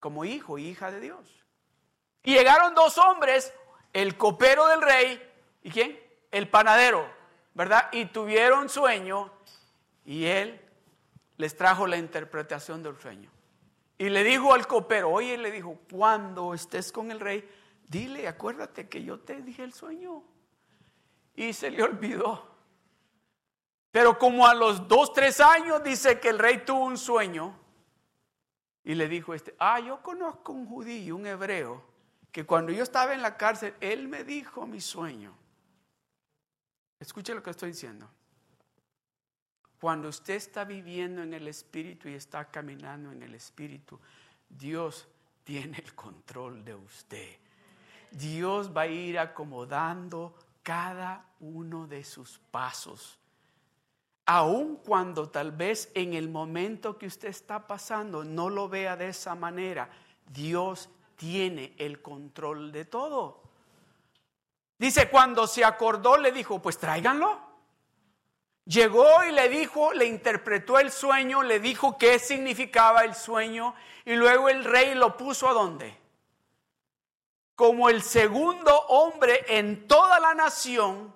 [0.00, 1.42] como hijo y hija de Dios.
[2.24, 3.54] Y llegaron dos hombres,
[3.94, 5.98] el copero del rey y quién?
[6.30, 7.16] El panadero,
[7.58, 7.88] ¿verdad?
[7.90, 9.32] Y tuvieron sueño
[10.04, 10.60] y él
[11.38, 13.32] les trajo la interpretación del sueño.
[13.98, 17.44] Y le dijo al copero, oye, le dijo, cuando estés con el rey,
[17.88, 20.22] dile, acuérdate que yo te dije el sueño.
[21.34, 22.48] Y se le olvidó.
[23.90, 27.58] Pero como a los dos, tres años dice que el rey tuvo un sueño.
[28.84, 31.82] Y le dijo este, ah, yo conozco un judío, un hebreo,
[32.30, 35.34] que cuando yo estaba en la cárcel, él me dijo mi sueño.
[37.00, 38.08] Escuche lo que estoy diciendo.
[39.80, 43.98] Cuando usted está viviendo en el Espíritu y está caminando en el Espíritu,
[44.48, 45.06] Dios
[45.44, 47.36] tiene el control de usted.
[48.10, 53.18] Dios va a ir acomodando cada uno de sus pasos.
[54.26, 59.08] Aun cuando tal vez en el momento que usted está pasando no lo vea de
[59.08, 59.88] esa manera,
[60.26, 63.47] Dios tiene el control de todo.
[64.78, 67.40] Dice, cuando se acordó, le dijo, pues tráiganlo.
[68.64, 74.14] Llegó y le dijo, le interpretó el sueño, le dijo qué significaba el sueño y
[74.14, 75.98] luego el rey lo puso a dónde?
[77.58, 81.12] como el segundo hombre en toda la nación.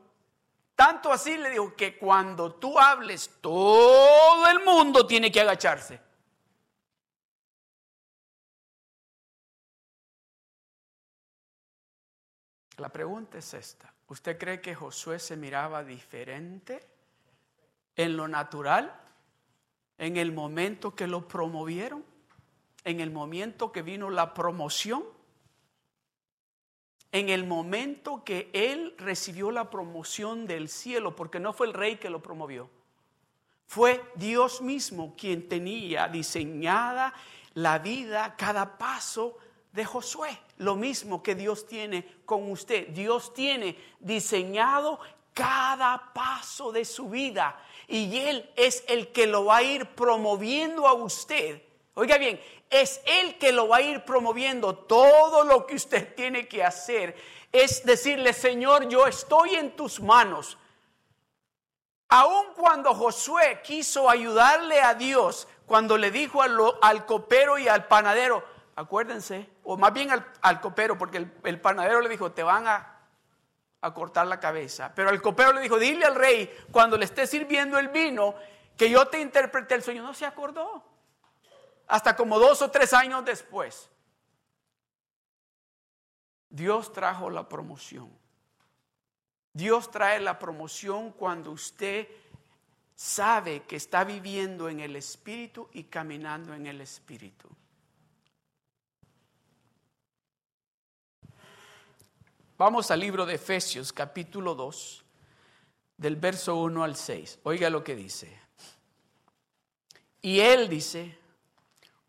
[0.75, 6.01] Tanto así le digo que cuando tú hables, todo el mundo tiene que agacharse.
[12.83, 13.95] La pregunta es esta.
[14.09, 16.85] ¿Usted cree que Josué se miraba diferente
[17.95, 18.93] en lo natural?
[19.99, 22.05] ¿En el momento que lo promovieron?
[22.83, 25.05] ¿En el momento que vino la promoción?
[27.15, 31.97] en el momento que él recibió la promoción del cielo, porque no fue el rey
[31.97, 32.71] que lo promovió,
[33.67, 37.13] fue Dios mismo quien tenía diseñada
[37.53, 39.37] la vida, cada paso
[39.73, 40.39] de Josué.
[40.59, 42.89] Lo mismo que Dios tiene con usted.
[42.89, 45.01] Dios tiene diseñado
[45.35, 47.59] cada paso de su vida
[47.89, 51.63] y Él es el que lo va a ir promoviendo a usted.
[51.95, 54.75] Oiga bien, es Él que lo va a ir promoviendo.
[54.75, 57.17] Todo lo que usted tiene que hacer
[57.51, 60.57] es decirle, Señor, yo estoy en tus manos.
[62.09, 68.45] Aun cuando Josué quiso ayudarle a Dios, cuando le dijo al, copero y al panadero,
[68.77, 73.01] acuérdense, o más bien al, copero, porque el, panadero le dijo, te van a,
[73.81, 74.93] a cortar la cabeza.
[74.95, 78.35] Pero al copero le dijo, dile al rey, cuando le esté sirviendo el vino,
[78.77, 80.03] que yo te interpreté el sueño.
[80.03, 80.85] No se acordó
[81.87, 83.91] hasta como dos o tres años después.
[86.49, 88.11] Dios trajo la promoción.
[89.53, 92.09] Dios trae la promoción cuando usted
[92.95, 97.49] sabe que está viviendo en el Espíritu y caminando en el Espíritu.
[102.63, 105.05] Vamos al libro de Efesios capítulo 2,
[105.97, 107.41] del verso 1 al 6.
[107.43, 108.39] Oiga lo que dice.
[110.21, 111.19] Y él dice,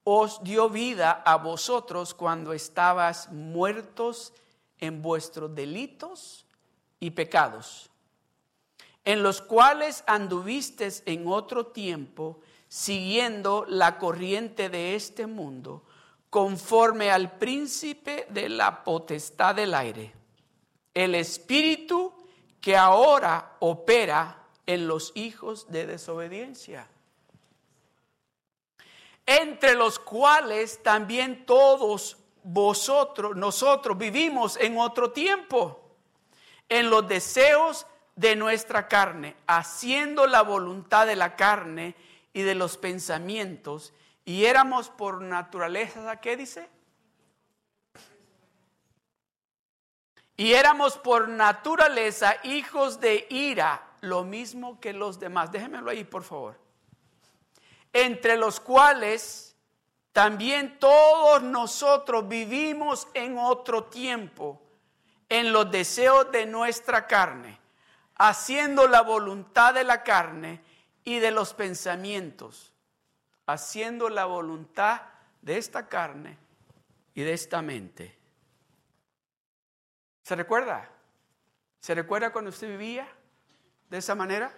[0.04, 4.32] os dio vida a vosotros cuando estabas muertos
[4.78, 6.46] en vuestros delitos
[7.00, 7.90] y pecados,
[9.06, 15.84] en los cuales anduvistes en otro tiempo, siguiendo la corriente de este mundo,
[16.30, 20.14] conforme al príncipe de la potestad del aire,
[20.94, 22.14] el espíritu
[22.62, 26.88] que ahora opera en los hijos de desobediencia
[29.26, 35.80] entre los cuales también todos vosotros, nosotros vivimos en otro tiempo,
[36.68, 41.96] en los deseos de nuestra carne, haciendo la voluntad de la carne
[42.34, 43.94] y de los pensamientos,
[44.26, 46.70] y éramos por naturaleza, ¿qué dice?
[50.36, 55.52] Y éramos por naturaleza hijos de ira, lo mismo que los demás.
[55.52, 56.64] Déjenmelo ahí, por favor
[57.94, 59.56] entre los cuales
[60.12, 64.62] también todos nosotros vivimos en otro tiempo,
[65.30, 67.60] en los deseos de nuestra carne,
[68.16, 70.62] haciendo la voluntad de la carne
[71.04, 72.74] y de los pensamientos,
[73.46, 75.02] haciendo la voluntad
[75.42, 76.38] de esta carne
[77.14, 78.18] y de esta mente.
[80.24, 80.90] ¿Se recuerda?
[81.80, 83.08] ¿Se recuerda cuando usted vivía
[83.90, 84.52] de esa manera?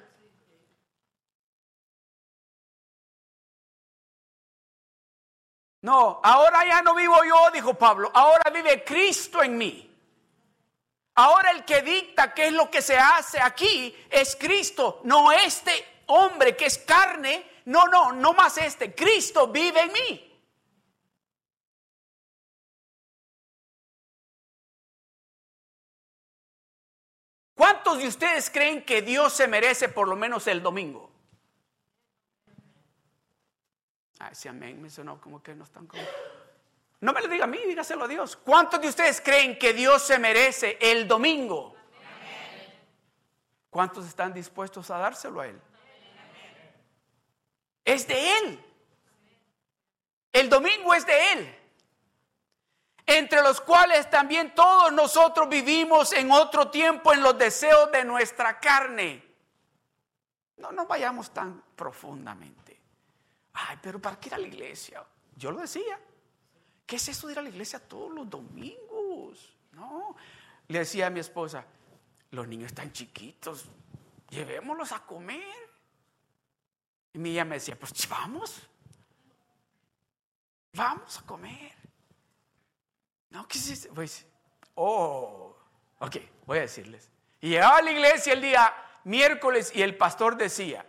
[5.82, 9.92] No, ahora ya no vivo yo, dijo Pablo, ahora vive Cristo en mí.
[11.16, 16.04] Ahora el que dicta qué es lo que se hace aquí es Cristo, no este
[16.08, 20.35] hombre que es carne, no, no, no más este, Cristo vive en mí.
[27.56, 31.10] ¿Cuántos de ustedes creen que Dios se merece por lo menos el domingo?
[34.20, 35.88] Ay, sí, amén, me sonó como que no están.
[37.00, 38.36] No me lo diga a mí, dígaselo a Dios.
[38.36, 41.76] ¿Cuántos de ustedes creen que Dios se merece el domingo?
[43.70, 45.62] ¿Cuántos están dispuestos a dárselo a Él?
[47.86, 48.66] Es de Él.
[50.34, 51.60] El domingo es de Él.
[53.06, 58.60] Entre los cuales también todos nosotros vivimos en otro tiempo en los deseos de nuestra
[58.60, 59.24] carne.
[60.58, 62.82] No nos vayamos tan profundamente.
[63.54, 65.06] Ay, pero ¿para qué ir a la iglesia?
[65.36, 66.00] Yo lo decía.
[66.86, 69.56] ¿Qué es eso de ir a la iglesia todos los domingos?
[69.72, 70.16] No.
[70.68, 71.66] Le decía a mi esposa,
[72.32, 73.66] los niños están chiquitos,
[74.30, 75.70] llevémoslos a comer.
[77.14, 78.62] Y mi hija me decía, pues vamos,
[80.74, 81.85] vamos a comer.
[83.36, 83.90] No, ¿qué es eso?
[83.94, 84.26] Pues,
[84.76, 85.54] oh,
[86.00, 86.16] ok,
[86.46, 87.12] voy a decirles.
[87.42, 88.74] Y llegaba a la iglesia el día
[89.04, 90.86] miércoles y el pastor decía,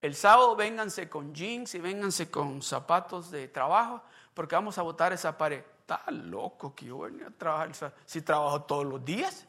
[0.00, 4.00] El sábado vénganse con jeans y vénganse con zapatos de trabajo
[4.32, 5.64] porque vamos a botar esa pared.
[5.80, 7.72] Está loco que yo venga a trabajar.
[8.06, 9.44] Si trabajo todos los días,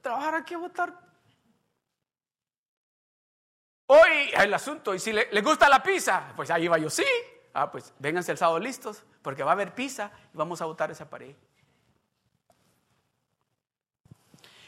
[0.00, 0.98] trabajar aquí a votar.
[3.88, 7.04] Hoy el asunto, y si le, gusta la pizza, pues ahí va yo, sí.
[7.52, 10.92] Ah, pues vénganse el sábado listos, porque va a haber pizza y vamos a botar
[10.92, 11.34] esa pared.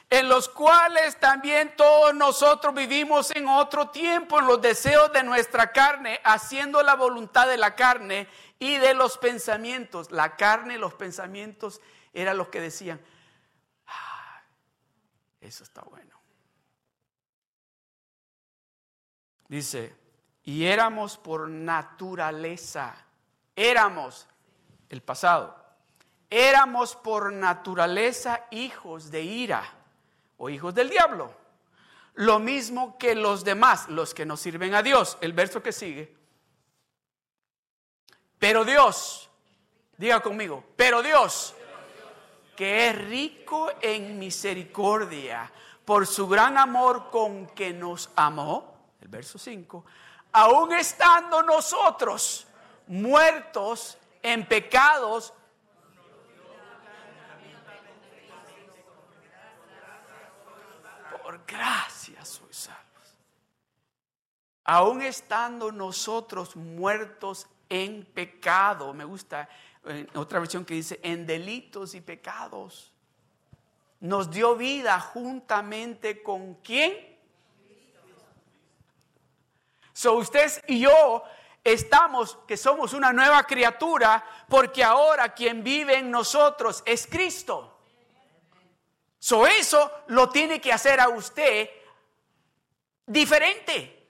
[0.08, 5.72] en los cuales también todos nosotros vivimos en otro tiempo, en los deseos de nuestra
[5.72, 8.28] carne, haciendo la voluntad de la carne
[8.58, 10.12] y de los pensamientos.
[10.12, 11.80] La carne, los pensamientos,
[12.12, 13.00] eran los que decían,
[13.88, 14.42] ah,
[15.40, 16.20] eso está bueno.
[19.48, 19.92] Dice,
[20.44, 22.94] y éramos por naturaleza,
[23.56, 24.28] éramos
[24.88, 25.56] el pasado,
[26.30, 29.64] éramos por naturaleza hijos de ira
[30.38, 31.32] o hijos del diablo.
[32.14, 35.18] Lo mismo que los demás, los que no sirven a Dios.
[35.20, 36.14] El verso que sigue.
[38.38, 39.28] Pero Dios,
[39.96, 41.54] diga conmigo, pero Dios,
[42.54, 45.50] que es rico en misericordia,
[45.84, 49.84] por su gran amor con que nos amó, el verso 5,
[50.32, 52.46] aún estando nosotros
[52.88, 53.96] muertos
[54.26, 55.32] en pecados,
[61.22, 63.14] por gracia sois salvos.
[64.64, 69.48] Aún estando nosotros muertos en pecado, me gusta
[69.84, 72.92] en otra versión que dice en delitos y pecados,
[74.00, 77.16] nos dio vida juntamente con quién?
[79.92, 81.22] So usted y yo
[81.72, 87.78] estamos, que somos una nueva criatura, porque ahora quien vive en nosotros es Cristo.
[89.18, 91.68] So eso lo tiene que hacer a usted
[93.06, 94.08] diferente.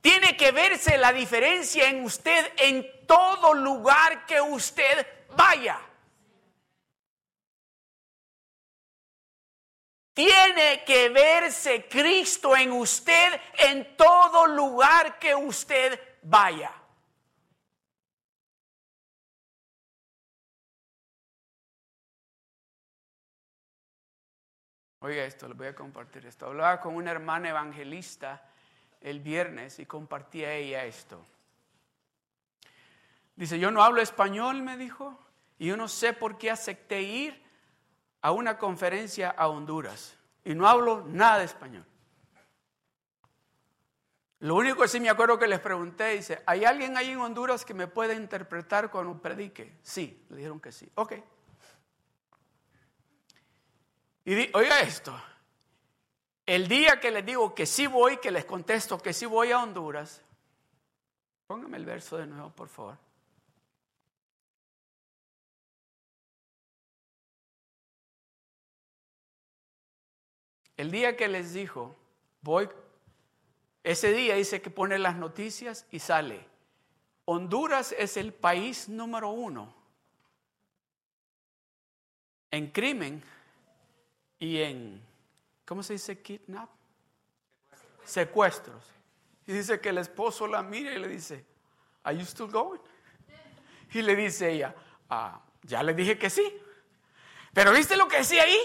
[0.00, 5.06] Tiene que verse la diferencia en usted en todo lugar que usted
[5.36, 5.78] vaya.
[10.16, 16.72] Tiene que verse Cristo en usted en todo lugar que usted vaya.
[25.00, 26.46] Oiga esto, les voy a compartir esto.
[26.46, 28.42] Hablaba con una hermana evangelista
[29.02, 31.22] el viernes y compartía ella esto.
[33.34, 35.18] Dice, yo no hablo español, me dijo,
[35.58, 37.45] y yo no sé por qué acepté ir
[38.20, 40.16] a una conferencia a Honduras.
[40.44, 41.84] Y no hablo nada de español.
[44.40, 47.64] Lo único que sí me acuerdo que les pregunté, dice, ¿hay alguien ahí en Honduras
[47.64, 49.78] que me pueda interpretar cuando predique?
[49.82, 50.88] Sí, le dijeron que sí.
[50.94, 51.14] Ok.
[54.24, 55.18] Y oiga esto,
[56.44, 59.62] el día que les digo que sí voy, que les contesto que sí voy a
[59.62, 60.20] Honduras,
[61.46, 62.98] póngame el verso de nuevo, por favor.
[70.76, 71.96] El día que les dijo,
[72.42, 72.68] voy,
[73.82, 76.46] ese día dice que pone las noticias y sale.
[77.24, 79.74] Honduras es el país número uno
[82.50, 83.22] en crimen
[84.38, 85.02] y en,
[85.64, 86.70] ¿cómo se dice kidnap?
[88.04, 88.84] Secuestros.
[89.46, 91.44] Y dice que el esposo la mira y le dice,
[92.02, 92.80] ¿Are you still going?
[93.92, 94.74] Y le dice ella,
[95.08, 96.60] ah, ya le dije que sí.
[97.52, 98.58] Pero ¿viste lo que decía ahí?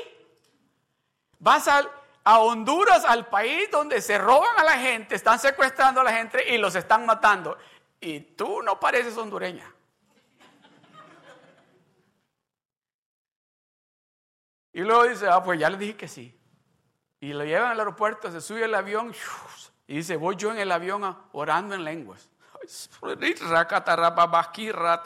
[1.39, 1.89] Vas a,
[2.23, 6.53] a Honduras, al país donde se roban a la gente, están secuestrando a la gente
[6.53, 7.57] y los están matando.
[7.99, 9.71] Y tú no pareces hondureña.
[14.73, 16.37] Y luego dice, ah, pues ya le dije que sí.
[17.19, 19.13] Y lo llevan al aeropuerto, se sube al avión
[19.87, 22.29] y dice, voy yo en el avión orando en lenguas.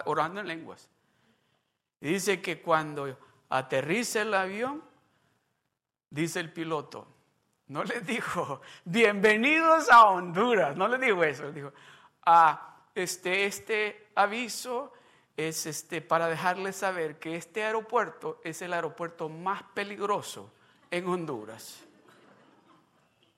[0.06, 0.90] Orando en lenguas.
[2.00, 3.18] Y dice que cuando
[3.50, 4.84] aterriza el avión,
[6.16, 7.06] dice el piloto,
[7.68, 11.74] no le dijo, bienvenidos a Honduras, no le dijo eso, le dijo,
[12.26, 14.94] ah, este, este aviso
[15.36, 20.50] es este, para dejarles saber que este aeropuerto es el aeropuerto más peligroso
[20.90, 21.84] en Honduras.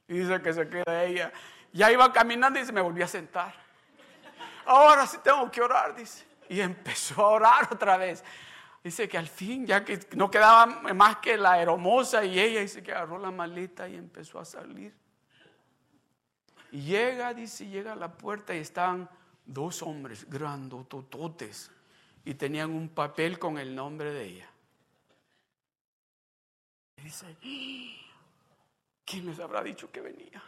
[0.08, 1.34] Y dice que se queda ella.
[1.74, 3.56] Ya iba caminando y se me volvió a sentar.
[4.66, 6.26] Ahora sí tengo que orar, dice.
[6.48, 8.24] Y empezó a orar otra vez.
[8.88, 12.82] Dice que al fin, ya que no quedaba más que la hermosa y ella, dice
[12.82, 14.96] que agarró la maleta y empezó a salir.
[16.72, 19.10] Y llega, dice, llega a la puerta y están
[19.46, 21.70] dos hombres grandotototes
[22.24, 24.50] y tenían un papel con el nombre de ella.
[26.96, 27.36] Y dice,
[29.04, 30.42] ¿quién les habrá dicho que venía?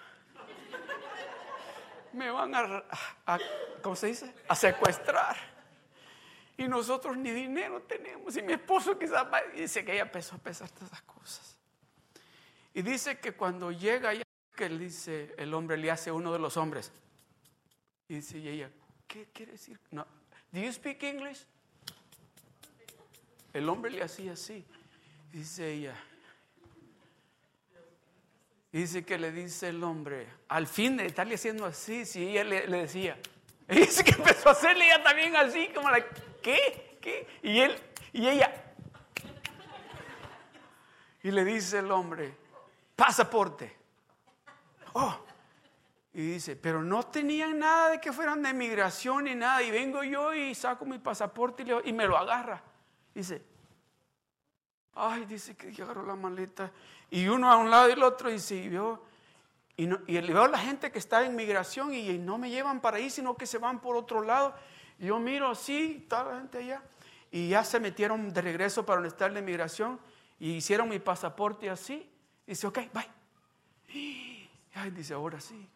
[2.13, 2.85] me van a,
[3.25, 3.37] a
[3.81, 4.33] ¿cómo se dice?
[4.47, 5.58] A secuestrar.
[6.59, 8.35] Y nosotros ni dinero tenemos.
[8.35, 11.57] Y mi esposo quizás dice que ella empezó a pensar todas esas cosas.
[12.73, 16.39] Y dice que cuando llega allá, que él dice, el hombre le hace uno de
[16.39, 16.91] los hombres.
[18.09, 18.69] Y dice ella,
[19.07, 19.79] ¿qué quiere decir?
[19.91, 20.05] No.
[20.51, 21.45] ¿Do you speak English?
[23.53, 24.65] El hombre le hacía así.
[25.31, 25.95] Dice ella.
[28.73, 32.67] Dice que le dice el hombre, al fin de estarle haciendo así, si ella le,
[32.67, 33.17] decía.
[33.69, 36.05] Y dice que empezó a hacerle ella también así, como la,
[36.41, 36.97] ¿qué?
[37.01, 37.27] ¿Qué?
[37.43, 37.79] Y él,
[38.13, 38.51] y ella.
[41.23, 42.35] Y le dice el hombre,
[42.95, 43.75] pasaporte.
[44.93, 45.17] Oh.
[46.13, 49.61] Y dice, pero no tenían nada de que fueran de migración ni nada.
[49.61, 52.61] Y vengo yo y saco mi pasaporte y, me lo agarra.
[53.13, 53.45] Dice,
[54.95, 56.71] ay, dice que agarró la maleta.
[57.11, 59.03] Y uno a un lado y el otro dice, y vio,
[59.77, 62.97] y, no, y veo la gente que está en migración y, no me llevan para
[62.97, 64.53] ahí, sino que se van por otro lado.
[64.99, 66.83] Y yo miro así, toda la gente allá.
[67.31, 69.99] Y ya se metieron de regreso para donde está la migración
[70.39, 72.09] y hicieron mi pasaporte así.
[72.45, 73.09] Y dice, ok, bye.
[74.75, 75.67] Ay, dice, ahora sí.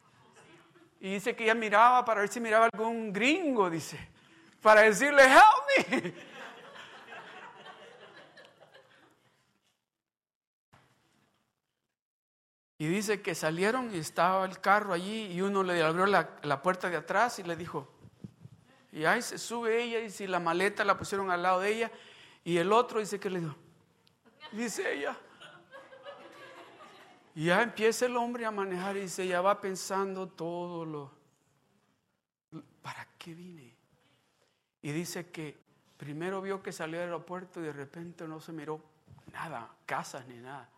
[0.99, 3.99] Y dice que ella miraba para ver si miraba algún gringo, dice,
[4.61, 6.13] para decirle, help me.
[12.83, 16.89] Y dice que salieron y estaba el carro allí y uno le abrió la, puerta
[16.89, 17.92] de atrás y le dijo,
[18.93, 21.91] y ahí se sube ella y si la maleta la pusieron al lado de ella
[22.43, 23.55] y el otro dice que le dijo,
[24.51, 25.17] dice ella.
[27.33, 31.11] Y ya empieza el hombre a manejar y dice, ya va pensando todo lo,
[32.83, 33.75] ¿para qué vine?
[34.83, 35.57] Y dice que
[35.97, 38.79] primero vio que salió del aeropuerto y de repente no se miró
[39.31, 40.69] nada, casas ni nada.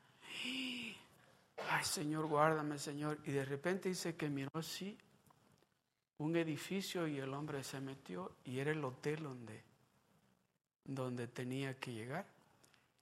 [1.70, 3.20] Ay, Señor, guárdame, Señor.
[3.26, 4.98] Y de repente dice que miró así
[6.18, 9.64] un edificio y el hombre se metió y era el hotel donde,
[10.84, 12.26] donde tenía que llegar.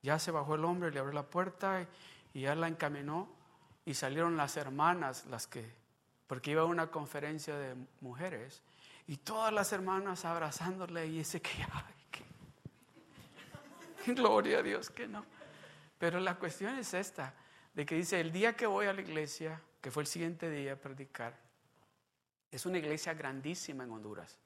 [0.01, 1.87] Ya se bajó el hombre, le abrió la puerta
[2.33, 3.29] y, ya la encaminó
[3.85, 5.69] y salieron las hermanas, las que,
[6.27, 8.61] porque iba a una conferencia de mujeres
[9.07, 11.93] y todas las hermanas abrazándole y dice que, ay,
[14.13, 15.25] gloria a Dios que no.
[15.97, 17.33] Pero la cuestión es esta,
[17.73, 20.73] de que dice, el día que voy a la iglesia, que fue el siguiente día
[20.73, 21.42] a predicar,
[22.55, 24.37] es una iglesia grandísima en Honduras,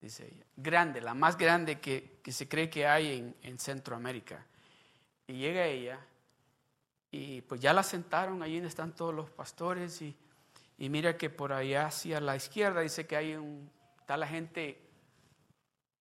[0.00, 0.44] dice ella.
[0.56, 4.44] Grande, la más grande que, se cree que hay en, Centroamérica.
[5.26, 6.00] Y llega ella
[7.10, 10.16] y pues ya la sentaron, allí están todos los pastores y,
[10.78, 13.70] y mira que por allá hacia la izquierda dice que hay un,
[14.00, 14.80] está la gente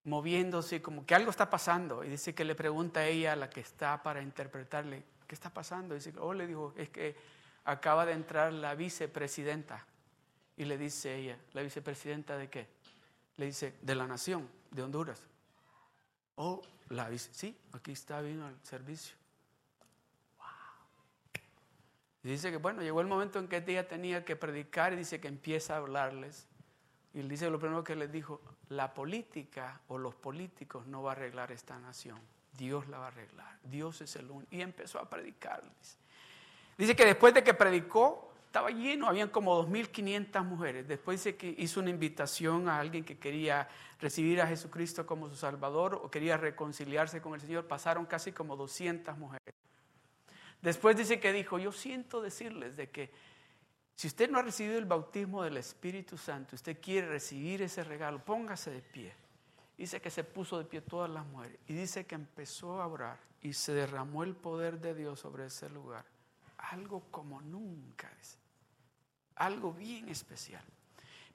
[0.05, 2.03] moviéndose, como que algo está pasando.
[2.03, 5.93] Y dice que le pregunta a ella, la que está para interpretarle, ¿qué está pasando?
[5.93, 7.15] Dice, oh, le dijo, es que
[7.65, 9.85] acaba de entrar la vicepresidenta.
[10.57, 12.67] Y le dice ella, ¿la vicepresidenta de qué?
[13.37, 15.21] Le dice, de la nación, de Honduras.
[16.35, 19.15] Oh, la vice, sí, aquí está, vino el servicio.
[20.37, 20.47] Wow.
[22.23, 25.27] Dice que, bueno, llegó el momento en que ella tenía que predicar y dice que
[25.27, 26.47] empieza a hablarles.
[27.13, 31.15] Y dice lo primero que les dijo, la política o los políticos no va a
[31.15, 32.19] arreglar esta nación.
[32.53, 33.59] Dios la va a arreglar.
[33.63, 34.55] Dios es el único.
[34.55, 35.97] Y empezó a predicarles.
[36.77, 40.87] Dice que después de que predicó, estaba lleno, habían como 2.500 mujeres.
[40.87, 43.67] Después dice que hizo una invitación a alguien que quería
[43.99, 47.67] recibir a Jesucristo como su Salvador o quería reconciliarse con el Señor.
[47.67, 49.53] Pasaron casi como 200 mujeres.
[50.61, 53.11] Después dice que dijo, yo siento decirles de que
[53.95, 58.23] si usted no ha recibido el bautismo del Espíritu Santo, usted quiere recibir ese regalo,
[58.23, 59.13] póngase de pie.
[59.77, 63.19] Dice que se puso de pie todas las mujeres y dice que empezó a orar
[63.41, 66.05] y se derramó el poder de Dios sobre ese lugar.
[66.57, 68.11] Algo como nunca,
[69.37, 70.63] algo bien especial.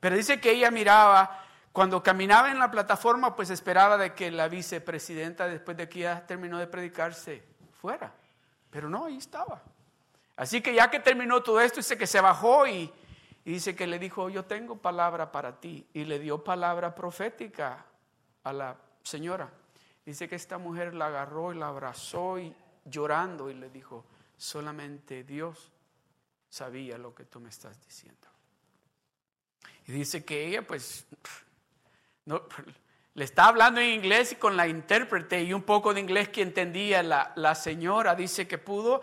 [0.01, 4.49] Pero dice que ella miraba, cuando caminaba en la plataforma, pues esperaba de que la
[4.49, 7.45] vicepresidenta, después de que ya terminó de predicarse,
[7.81, 8.13] fuera.
[8.71, 9.63] Pero no, ahí estaba.
[10.37, 12.93] Así que ya que terminó todo esto, dice que se bajó y,
[13.45, 15.87] y dice que le dijo, yo tengo palabra para ti.
[15.93, 17.85] Y le dio palabra profética
[18.45, 19.51] a la señora.
[20.05, 22.55] Dice que esta mujer la agarró y la abrazó y
[22.85, 24.05] llorando y le dijo,
[24.43, 25.71] solamente Dios
[26.49, 28.27] sabía lo que tú me estás diciendo.
[29.87, 31.07] Y dice que ella pues
[32.25, 32.43] no,
[33.15, 36.43] le está hablando en inglés y con la intérprete y un poco de inglés que
[36.43, 39.01] entendía la, la señora, dice que pudo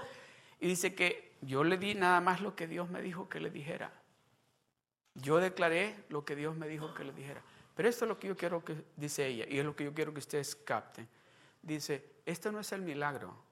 [0.59, 3.49] y dice que yo le di nada más lo que Dios me dijo que le
[3.49, 3.93] dijera.
[5.15, 7.41] Yo declaré lo que Dios me dijo que le dijera.
[7.75, 9.93] Pero esto es lo que yo quiero que, dice ella, y es lo que yo
[9.93, 11.07] quiero que ustedes capten.
[11.61, 13.48] Dice, esto no es el milagro.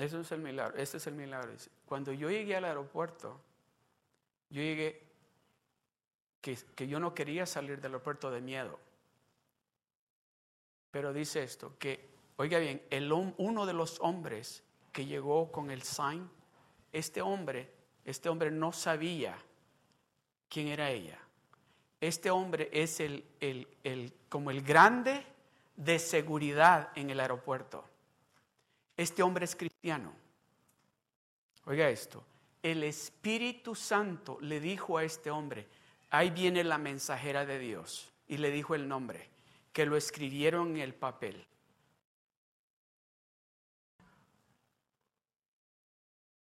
[0.00, 1.52] Esto no es el milagro, este es el milagro.
[1.86, 3.40] Cuando yo llegué al aeropuerto,
[4.48, 5.02] yo llegué
[6.40, 8.78] que, que yo no quería salir del aeropuerto de miedo.
[10.90, 15.82] Pero dice esto, que, oiga bien, el, uno de los hombres que llegó con el
[15.82, 16.28] sign,
[16.92, 17.72] este hombre,
[18.04, 19.38] este hombre no sabía
[20.48, 21.18] quién era ella.
[22.00, 25.24] Este hombre es el, el, el, como el grande
[25.76, 27.84] de seguridad en el aeropuerto.
[28.96, 29.56] Este hombre es.
[31.64, 32.24] Oiga esto,
[32.62, 35.66] el Espíritu Santo le dijo a este hombre,
[36.10, 39.28] ahí viene la mensajera de Dios, y le dijo el nombre,
[39.72, 41.46] que lo escribieron en el papel.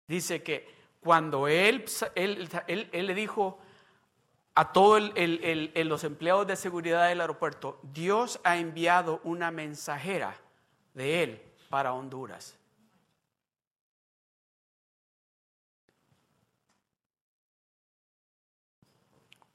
[0.07, 0.67] Dice que
[0.99, 3.59] cuando él, él, él, le dijo
[4.55, 10.35] a todos los empleados de seguridad del aeropuerto, Dios ha enviado una mensajera
[10.93, 12.57] de él para Honduras.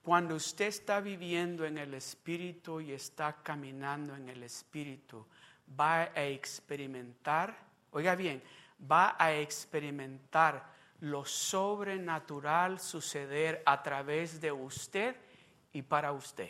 [0.08, 5.26] Cuando usted está viviendo en el Espíritu y está caminando en el Espíritu,
[5.78, 7.54] va a experimentar,
[7.90, 8.42] oiga bien,
[8.90, 10.64] va a experimentar
[11.00, 15.14] lo sobrenatural suceder a través de usted
[15.74, 16.48] y para usted.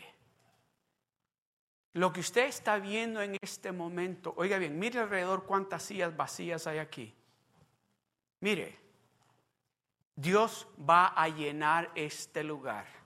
[1.91, 6.65] Lo que usted está viendo en este momento, oiga bien, mire alrededor cuántas sillas vacías
[6.65, 7.13] hay aquí.
[8.39, 8.79] Mire,
[10.15, 12.98] Dios va a llenar este lugar.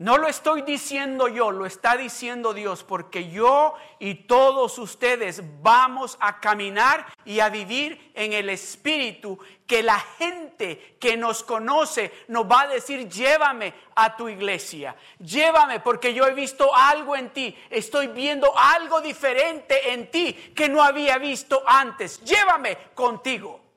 [0.00, 6.16] No lo estoy diciendo yo, lo está diciendo Dios, porque yo y todos ustedes vamos
[6.20, 12.50] a caminar y a vivir en el Espíritu, que la gente que nos conoce nos
[12.50, 17.54] va a decir, llévame a tu iglesia, llévame porque yo he visto algo en ti,
[17.68, 23.69] estoy viendo algo diferente en ti que no había visto antes, llévame contigo.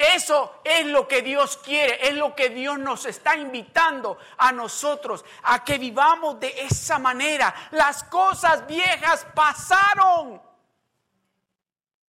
[0.00, 5.26] Eso es lo que Dios quiere, es lo que Dios nos está invitando a nosotros,
[5.42, 7.54] a que vivamos de esa manera.
[7.72, 10.40] Las cosas viejas pasaron.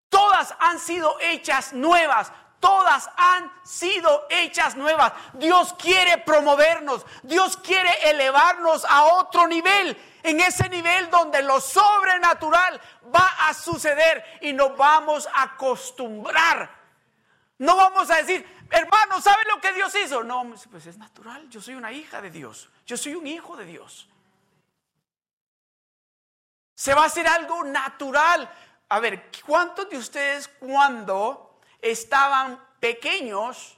[0.09, 2.31] Todas han sido hechas nuevas.
[2.61, 5.13] Todas han sido hechas nuevas.
[5.33, 7.05] Dios quiere promovernos.
[7.25, 10.01] Dios quiere elevarnos a otro nivel.
[10.23, 12.81] En ese nivel donde lo sobrenatural
[13.13, 16.80] va a suceder y nos vamos a acostumbrar
[17.61, 20.25] no vamos a decir, hermano, ¿sabe lo que Dios hizo?
[20.25, 23.67] No, pues es natural, yo soy una hija de Dios, yo soy un hijo de
[23.67, 24.09] Dios.
[26.75, 28.51] Se va a hacer algo natural.
[28.89, 33.77] A ver, ¿cuántos de ustedes cuando estaban pequeños,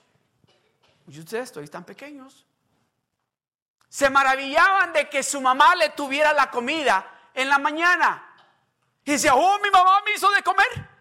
[1.08, 2.46] y ustedes todavía están pequeños,
[3.88, 8.32] se maravillaban de que su mamá le tuviera la comida en la mañana?
[9.04, 10.91] Y decía, oh, mi mamá me hizo de comer.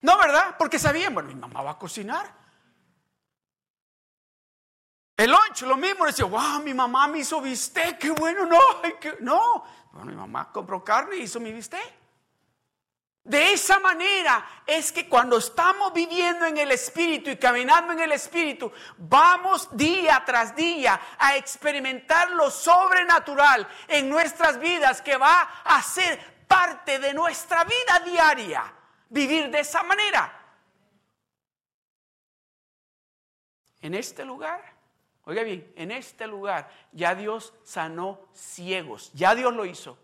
[0.00, 0.56] No, ¿verdad?
[0.58, 2.32] Porque sabían, bueno, mi mamá va a cocinar.
[5.16, 8.60] El lunch, lo mismo, decía, wow, mi mamá me hizo bistec, qué bueno, no,
[9.20, 9.64] no.
[9.90, 11.98] Bueno, mi mamá compró carne y hizo mi bistec.
[13.24, 18.12] De esa manera es que cuando estamos viviendo en el Espíritu y caminando en el
[18.12, 25.82] Espíritu, vamos día tras día a experimentar lo sobrenatural en nuestras vidas que va a
[25.82, 28.77] ser parte de nuestra vida diaria
[29.08, 30.34] vivir de esa manera.
[33.80, 34.60] En este lugar,
[35.24, 39.98] oiga bien, en este lugar ya Dios sanó ciegos, ya Dios lo hizo.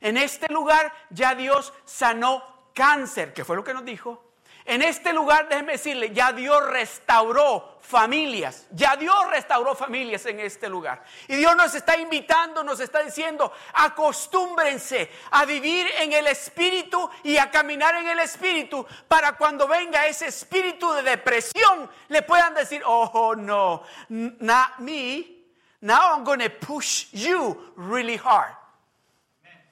[0.00, 4.25] En este lugar ya Dios sanó cáncer, que fue lo que nos dijo.
[4.68, 10.68] En este lugar, déjeme decirle, ya Dios restauró familias, ya Dios restauró familias en este
[10.68, 11.04] lugar.
[11.28, 17.36] Y Dios nos está invitando, nos está diciendo, acostúmbrense a vivir en el Espíritu y
[17.36, 22.82] a caminar en el Espíritu para cuando venga ese espíritu de depresión, le puedan decir,
[22.84, 25.44] oh no, not me,
[25.80, 28.56] now I'm going to push you really hard.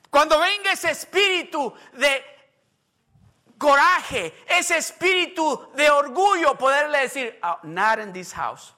[0.08, 2.33] Cuando venga ese espíritu de
[3.64, 8.74] coraje, ese espíritu de orgullo, poderle decir, oh, not in this house,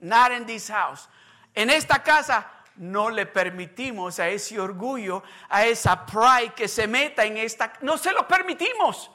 [0.00, 1.08] not in this house.
[1.54, 7.24] En esta casa no le permitimos a ese orgullo, a esa pride que se meta
[7.24, 9.10] en esta, no se lo permitimos.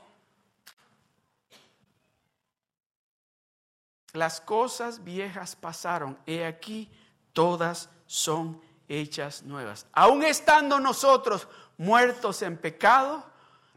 [4.14, 6.92] Las cosas viejas pasaron, he aquí,
[7.34, 8.60] todas son
[8.90, 9.86] hechas nuevas.
[9.94, 11.48] Aún estando nosotros
[11.78, 13.24] muertos en pecado,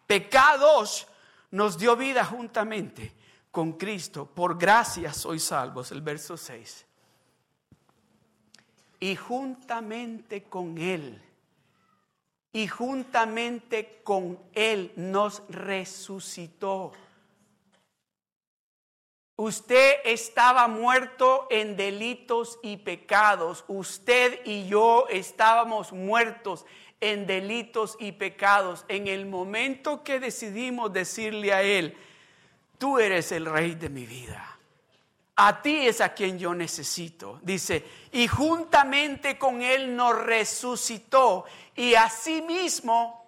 [0.06, 1.06] pecados,
[1.50, 3.12] nos dio vida juntamente
[3.50, 4.26] con Cristo.
[4.26, 6.84] Por gracia sois salvos, el verso 6.
[9.00, 11.22] Y juntamente con Él,
[12.52, 16.92] y juntamente con Él nos resucitó.
[19.38, 23.66] Usted estaba muerto en delitos y pecados.
[23.68, 26.64] Usted y yo estábamos muertos
[27.00, 28.84] en delitos y pecados.
[28.88, 31.96] En el momento que decidimos decirle a Él,
[32.78, 34.58] tú eres el rey de mi vida.
[35.36, 37.38] A ti es a quien yo necesito.
[37.42, 41.44] Dice, y juntamente con Él nos resucitó.
[41.74, 43.26] Y asimismo,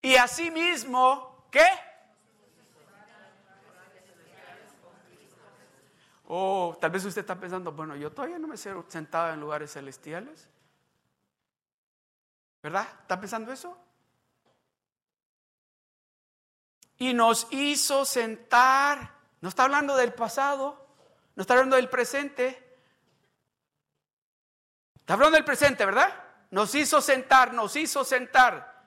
[0.00, 1.66] y asimismo, ¿qué?
[6.26, 8.58] O tal vez usted está pensando, bueno, yo todavía no me he
[8.88, 10.48] sentado en lugares celestiales.
[12.64, 12.88] ¿Verdad?
[13.02, 13.76] ¿Está pensando eso?
[16.96, 19.18] Y nos hizo sentar.
[19.42, 20.86] No está hablando del pasado,
[21.36, 22.78] no está hablando del presente.
[24.98, 26.08] Está hablando del presente, ¿verdad?
[26.52, 28.82] Nos hizo sentar, nos hizo sentar.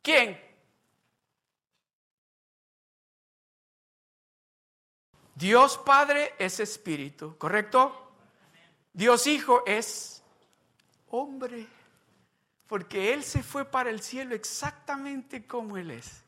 [0.00, 0.42] ¿Quién?
[5.34, 8.14] Dios Padre es espíritu, ¿correcto?
[8.94, 10.17] Dios Hijo es
[11.10, 11.66] hombre,
[12.66, 16.22] porque Él se fue para el cielo exactamente como Él es.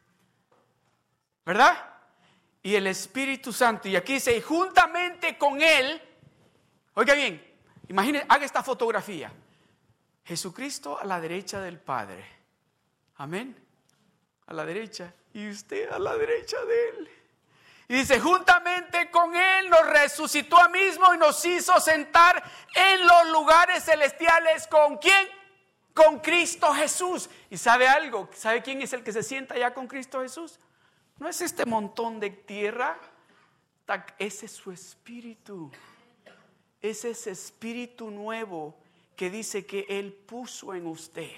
[1.44, 1.76] ¿Verdad?
[2.62, 6.00] Y el Espíritu Santo, y aquí dice, juntamente con Él,
[6.94, 7.42] oiga bien,
[7.88, 9.32] imagine, haga esta fotografía.
[10.24, 12.24] Jesucristo a la derecha del Padre.
[13.16, 13.56] Amén.
[14.46, 15.12] A la derecha.
[15.32, 16.99] Y usted a la derecha de Él.
[17.90, 22.40] Y dice, juntamente con Él nos resucitó a mismo y nos hizo sentar
[22.72, 24.68] en los lugares celestiales.
[24.68, 25.28] ¿Con quién?
[25.92, 27.28] Con Cristo Jesús.
[27.50, 28.30] ¿Y sabe algo?
[28.32, 30.60] ¿Sabe quién es el que se sienta ya con Cristo Jesús?
[31.18, 32.96] No es este montón de tierra.
[34.20, 35.72] Ese es su espíritu.
[36.80, 38.78] Es ese espíritu nuevo
[39.16, 41.32] que dice que Él puso en usted.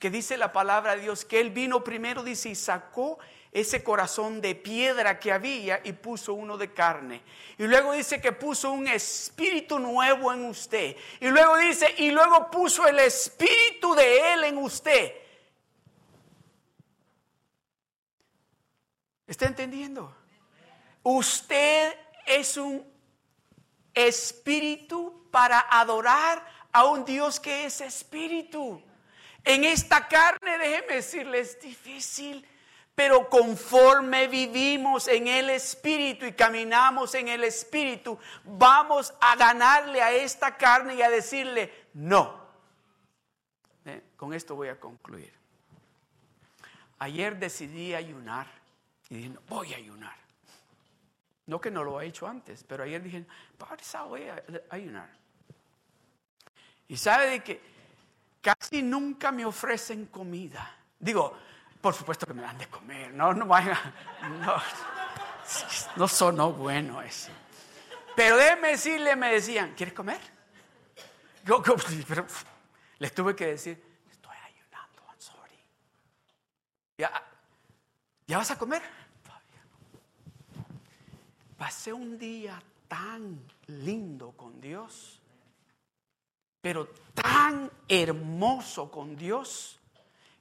[0.00, 3.20] Que dice la palabra de Dios que Él vino primero, dice, y sacó
[3.56, 7.22] ese corazón de piedra que había y puso uno de carne.
[7.56, 10.94] Y luego dice que puso un espíritu nuevo en usted.
[11.20, 15.10] Y luego dice, y luego puso el espíritu de Él en usted.
[19.26, 20.14] ¿Está entendiendo?
[21.02, 22.86] Usted es un
[23.94, 28.82] espíritu para adorar a un Dios que es espíritu.
[29.44, 32.46] En esta carne, déjeme decirle, es difícil
[32.96, 40.12] pero conforme vivimos en el Espíritu y caminamos en el Espíritu, vamos a ganarle a
[40.12, 42.40] esta carne y a decirle no.
[43.84, 45.30] Eh, con esto voy a concluir.
[46.98, 48.46] Ayer decidí ayunar
[49.10, 50.16] y dije, voy a ayunar.
[51.44, 53.26] No que no lo he hecho antes, pero ayer dije,
[54.08, 55.10] voy a ayunar.
[56.88, 57.60] Y sabe de que
[58.40, 60.78] casi nunca me ofrecen comida.
[60.98, 61.36] Digo,
[61.86, 63.80] por supuesto que me dan de comer, no, no vaya,
[64.40, 64.56] no,
[65.94, 67.30] no sonó bueno eso.
[68.16, 70.18] Pero déjeme decirle, me decían, ¿quieres comer?
[71.44, 71.62] Yo,
[72.08, 72.26] pero
[72.98, 73.80] les tuve que decir,
[74.10, 75.60] estoy ayunando, I'm sorry.
[76.98, 77.22] ¿Ya,
[78.26, 78.82] ¿Ya vas a comer?
[81.56, 85.20] Pasé un día tan lindo con Dios,
[86.60, 89.78] pero tan hermoso con Dios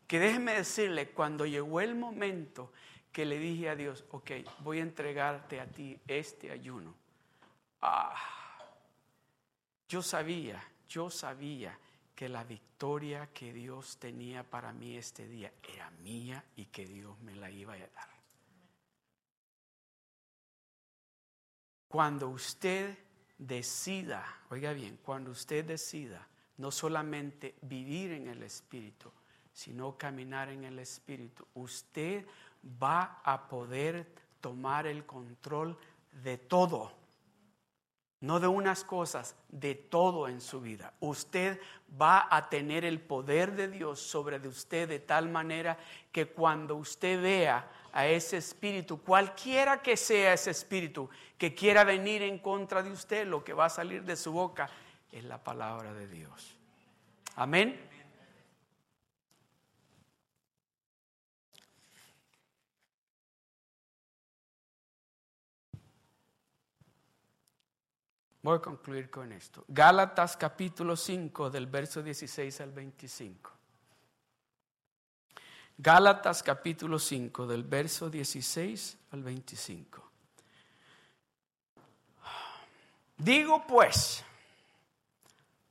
[0.07, 2.71] que déjeme decirle, cuando llegó el momento
[3.11, 6.93] que le dije a Dios, ok, voy a entregarte a ti este ayuno.
[7.81, 8.15] Ah,
[9.87, 11.79] yo sabía, yo sabía
[12.15, 17.19] que la victoria que Dios tenía para mí este día era mía y que Dios
[17.21, 18.09] me la iba a dar.
[21.87, 22.97] Cuando usted
[23.37, 26.27] decida, oiga bien, cuando usted decida
[26.57, 29.11] no solamente vivir en el Espíritu,
[29.55, 32.25] sino caminar en el Espíritu, usted
[32.83, 34.05] va a poder
[34.41, 35.77] tomar el control
[36.11, 36.91] de todo.
[38.19, 40.93] No de unas cosas, de todo en su vida.
[40.99, 41.61] Usted
[41.99, 45.77] va a tener el poder de Dios sobre de usted de tal manera
[46.11, 52.23] que cuando usted vea a ese espíritu, cualquiera que sea ese espíritu que quiera venir
[52.23, 54.69] en contra de usted, lo que va a salir de su boca
[55.13, 56.57] es la palabra de Dios.
[57.37, 57.94] Amén.
[68.45, 69.65] Voy a concluir con esto.
[69.67, 73.51] Gálatas capítulo 5 del verso 16 al 25.
[75.79, 80.11] Gálatas capítulo 5 del verso 16 al 25.
[83.17, 84.23] Digo pues,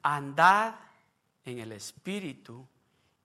[0.02, 0.74] andad
[1.44, 2.66] en el espíritu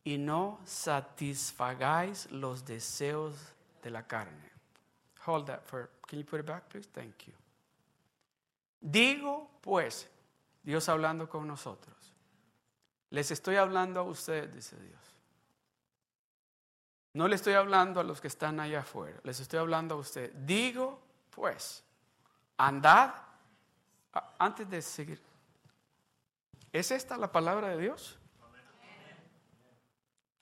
[0.03, 3.33] y no satisfagáis los deseos
[3.81, 4.51] de la carne.
[5.25, 6.87] Hold that for, can you put it back, please?
[6.93, 7.33] Thank you.
[8.79, 10.09] Digo, pues,
[10.63, 12.13] Dios hablando con nosotros.
[13.09, 14.99] Les estoy hablando a ustedes, dice Dios.
[17.13, 20.31] No le estoy hablando a los que están allá afuera, les estoy hablando a ustedes.
[20.45, 21.01] Digo,
[21.31, 21.83] pues,
[22.57, 23.13] andad,
[24.37, 25.21] antes de seguir,
[26.71, 28.17] ¿es esta la palabra de Dios?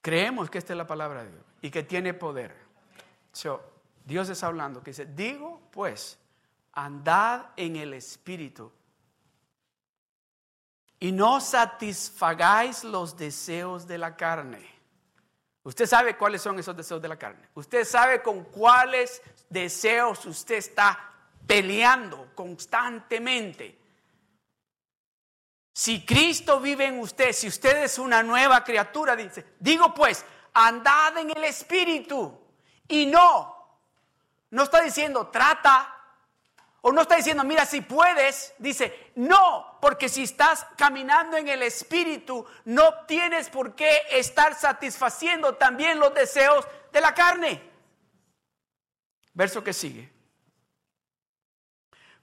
[0.02, 2.56] Creemos que esta es la palabra de Dios y que tiene poder.
[4.06, 6.20] Dios está hablando, que dice, digo, pues,
[6.78, 8.71] andad en el Espíritu
[10.99, 14.63] y no satisfagáis los deseos de la carne.
[15.63, 17.49] Usted sabe cuáles son esos deseos de la carne.
[17.55, 21.13] Usted sabe con cuáles deseos usted está
[21.47, 23.80] peleando constantemente.
[25.73, 30.23] Si Cristo vive en usted, si usted es una nueva criatura, dice, digo pues,
[30.53, 32.39] andad en el Espíritu
[32.88, 33.80] y no,
[34.51, 35.97] no está diciendo trata
[36.88, 41.62] o no está diciendo, mira, si puedes, dice, no, porque si estás caminando en el
[41.64, 47.62] Espíritu, no tienes por qué estar satisfaciendo también los deseos de la carne.
[49.34, 50.10] Verso que sigue.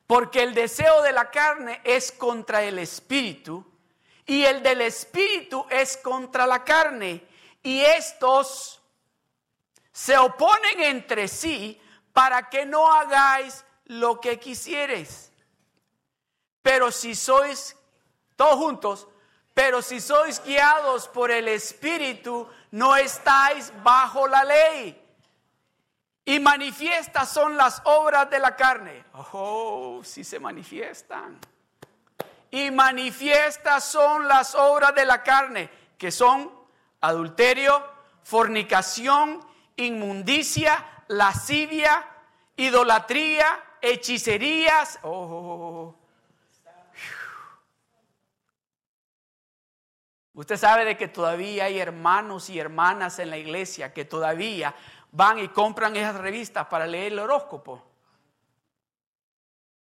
[0.06, 3.70] Porque el deseo de la carne es contra el Espíritu
[4.24, 7.22] y el del Espíritu es contra la carne.
[7.62, 8.80] Y estos
[9.92, 11.78] se oponen entre sí
[12.14, 15.32] para que no hagáis lo que quisieres.
[16.62, 17.76] Pero si sois,
[18.36, 19.08] todos juntos,
[19.52, 25.00] pero si sois guiados por el Espíritu, no estáis bajo la ley.
[26.24, 29.04] Y manifiestas son las obras de la carne.
[29.32, 31.38] Oh, si se manifiestan.
[32.50, 36.50] Y manifiestas son las obras de la carne, que son
[37.00, 37.84] adulterio,
[38.22, 42.08] fornicación, inmundicia, lascivia,
[42.56, 44.98] idolatría, hechicerías.
[45.02, 45.94] Oh.
[50.34, 54.74] Usted sabe de que todavía hay hermanos y hermanas en la iglesia que todavía
[55.12, 57.84] van y compran esas revistas para leer el horóscopo.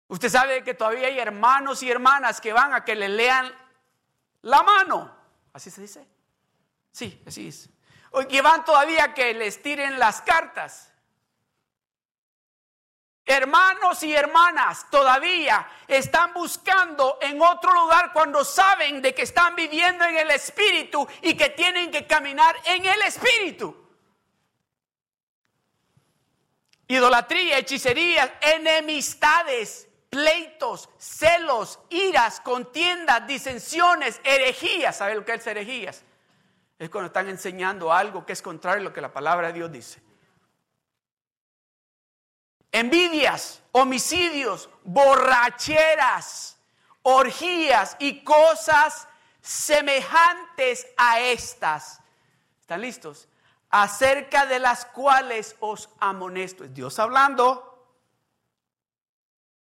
[0.09, 3.53] Usted sabe de que todavía hay hermanos y hermanas que van a que le lean
[4.43, 5.14] la mano.
[5.53, 6.07] ¿Así se dice?
[6.91, 7.70] Sí, así es.
[8.11, 10.93] O que van todavía a que les tiren las cartas.
[13.27, 20.05] Hermanos y hermanas todavía están buscando en otro lugar cuando saben de que están viviendo
[20.05, 23.75] en el Espíritu y que tienen que caminar en el Espíritu.
[26.87, 34.99] Idolatría, hechicerías, enemistades, pleitos, celos, iras, contiendas, disensiones, herejías.
[34.99, 36.03] ¿Sabe lo que es herejías?
[36.79, 39.72] Es cuando están enseñando algo que es contrario a lo que la palabra de Dios
[39.72, 40.03] dice
[42.75, 46.59] envidias, homicidios, borracheras,
[47.03, 49.07] orgías y cosas
[49.41, 52.01] semejantes a estas.
[52.61, 53.29] ¿Están listos?
[53.70, 56.64] Acerca de las cuales os amonesto.
[56.64, 57.70] Dios hablando.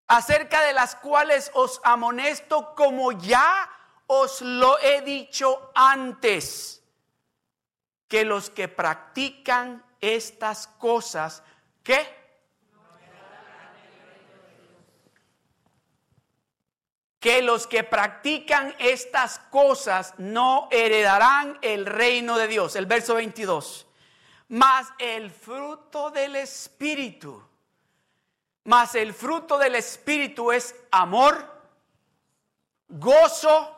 [0.09, 3.71] Acerca de las cuales os amonesto como ya
[4.07, 6.83] os lo he dicho antes.
[8.09, 11.43] Que los que practican estas cosas,
[11.83, 12.16] ¿qué?
[17.21, 22.77] Que los que practican estas cosas no heredarán el reino de Dios.
[22.77, 23.87] El verso 22.
[24.49, 27.43] Mas el fruto del Espíritu,
[28.65, 31.53] mas el fruto del Espíritu es amor,
[32.89, 33.73] gozo.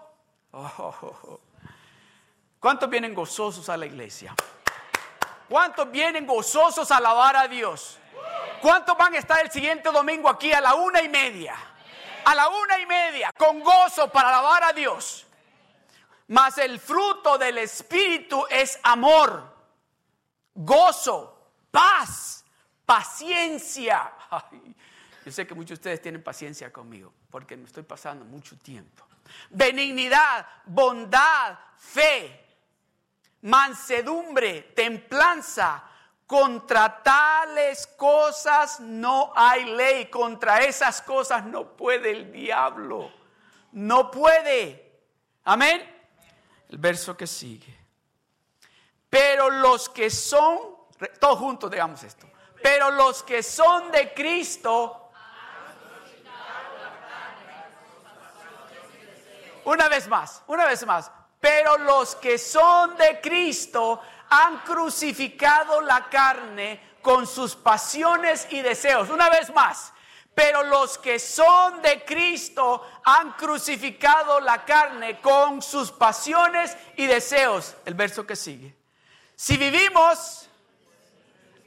[2.61, 4.35] ¿Cuántos vienen gozosos a la iglesia?
[5.49, 7.99] ¿Cuántos vienen gozosos a alabar a Dios?
[8.61, 11.57] ¿Cuántos van a estar el siguiente domingo aquí a la una y media?
[12.29, 15.27] A la una y media con gozo para alabar a Dios.
[16.27, 19.51] Mas el fruto del Espíritu es amor,
[20.55, 22.45] gozo, paz,
[22.85, 24.13] paciencia.
[25.25, 29.07] yo sé que muchos de ustedes tienen paciencia conmigo porque me estoy pasando mucho tiempo.
[29.49, 32.45] Benignidad, bondad, fe,
[33.41, 35.83] mansedumbre, templanza
[36.29, 43.11] contra tales cosas no hay ley, contra esas cosas no puede el diablo,
[43.73, 45.01] no puede.
[45.45, 45.83] Amén.
[46.69, 47.75] El verso que sigue.
[49.09, 50.59] Pero los que son,
[51.19, 52.31] todos juntos digamos esto,
[52.63, 55.11] pero los que son de Cristo,
[59.65, 61.11] una vez más, una vez más,
[61.41, 69.11] pero los que son de Cristo han crucificado la carne con sus pasiones y deseos.
[69.11, 69.93] Una vez más,
[70.35, 77.75] pero los que son de Cristo han crucificado la carne con sus pasiones y deseos.
[77.85, 78.77] El verso que sigue.
[79.35, 80.49] Si vivimos,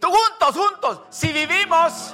[0.01, 2.13] juntos, juntos, si vivimos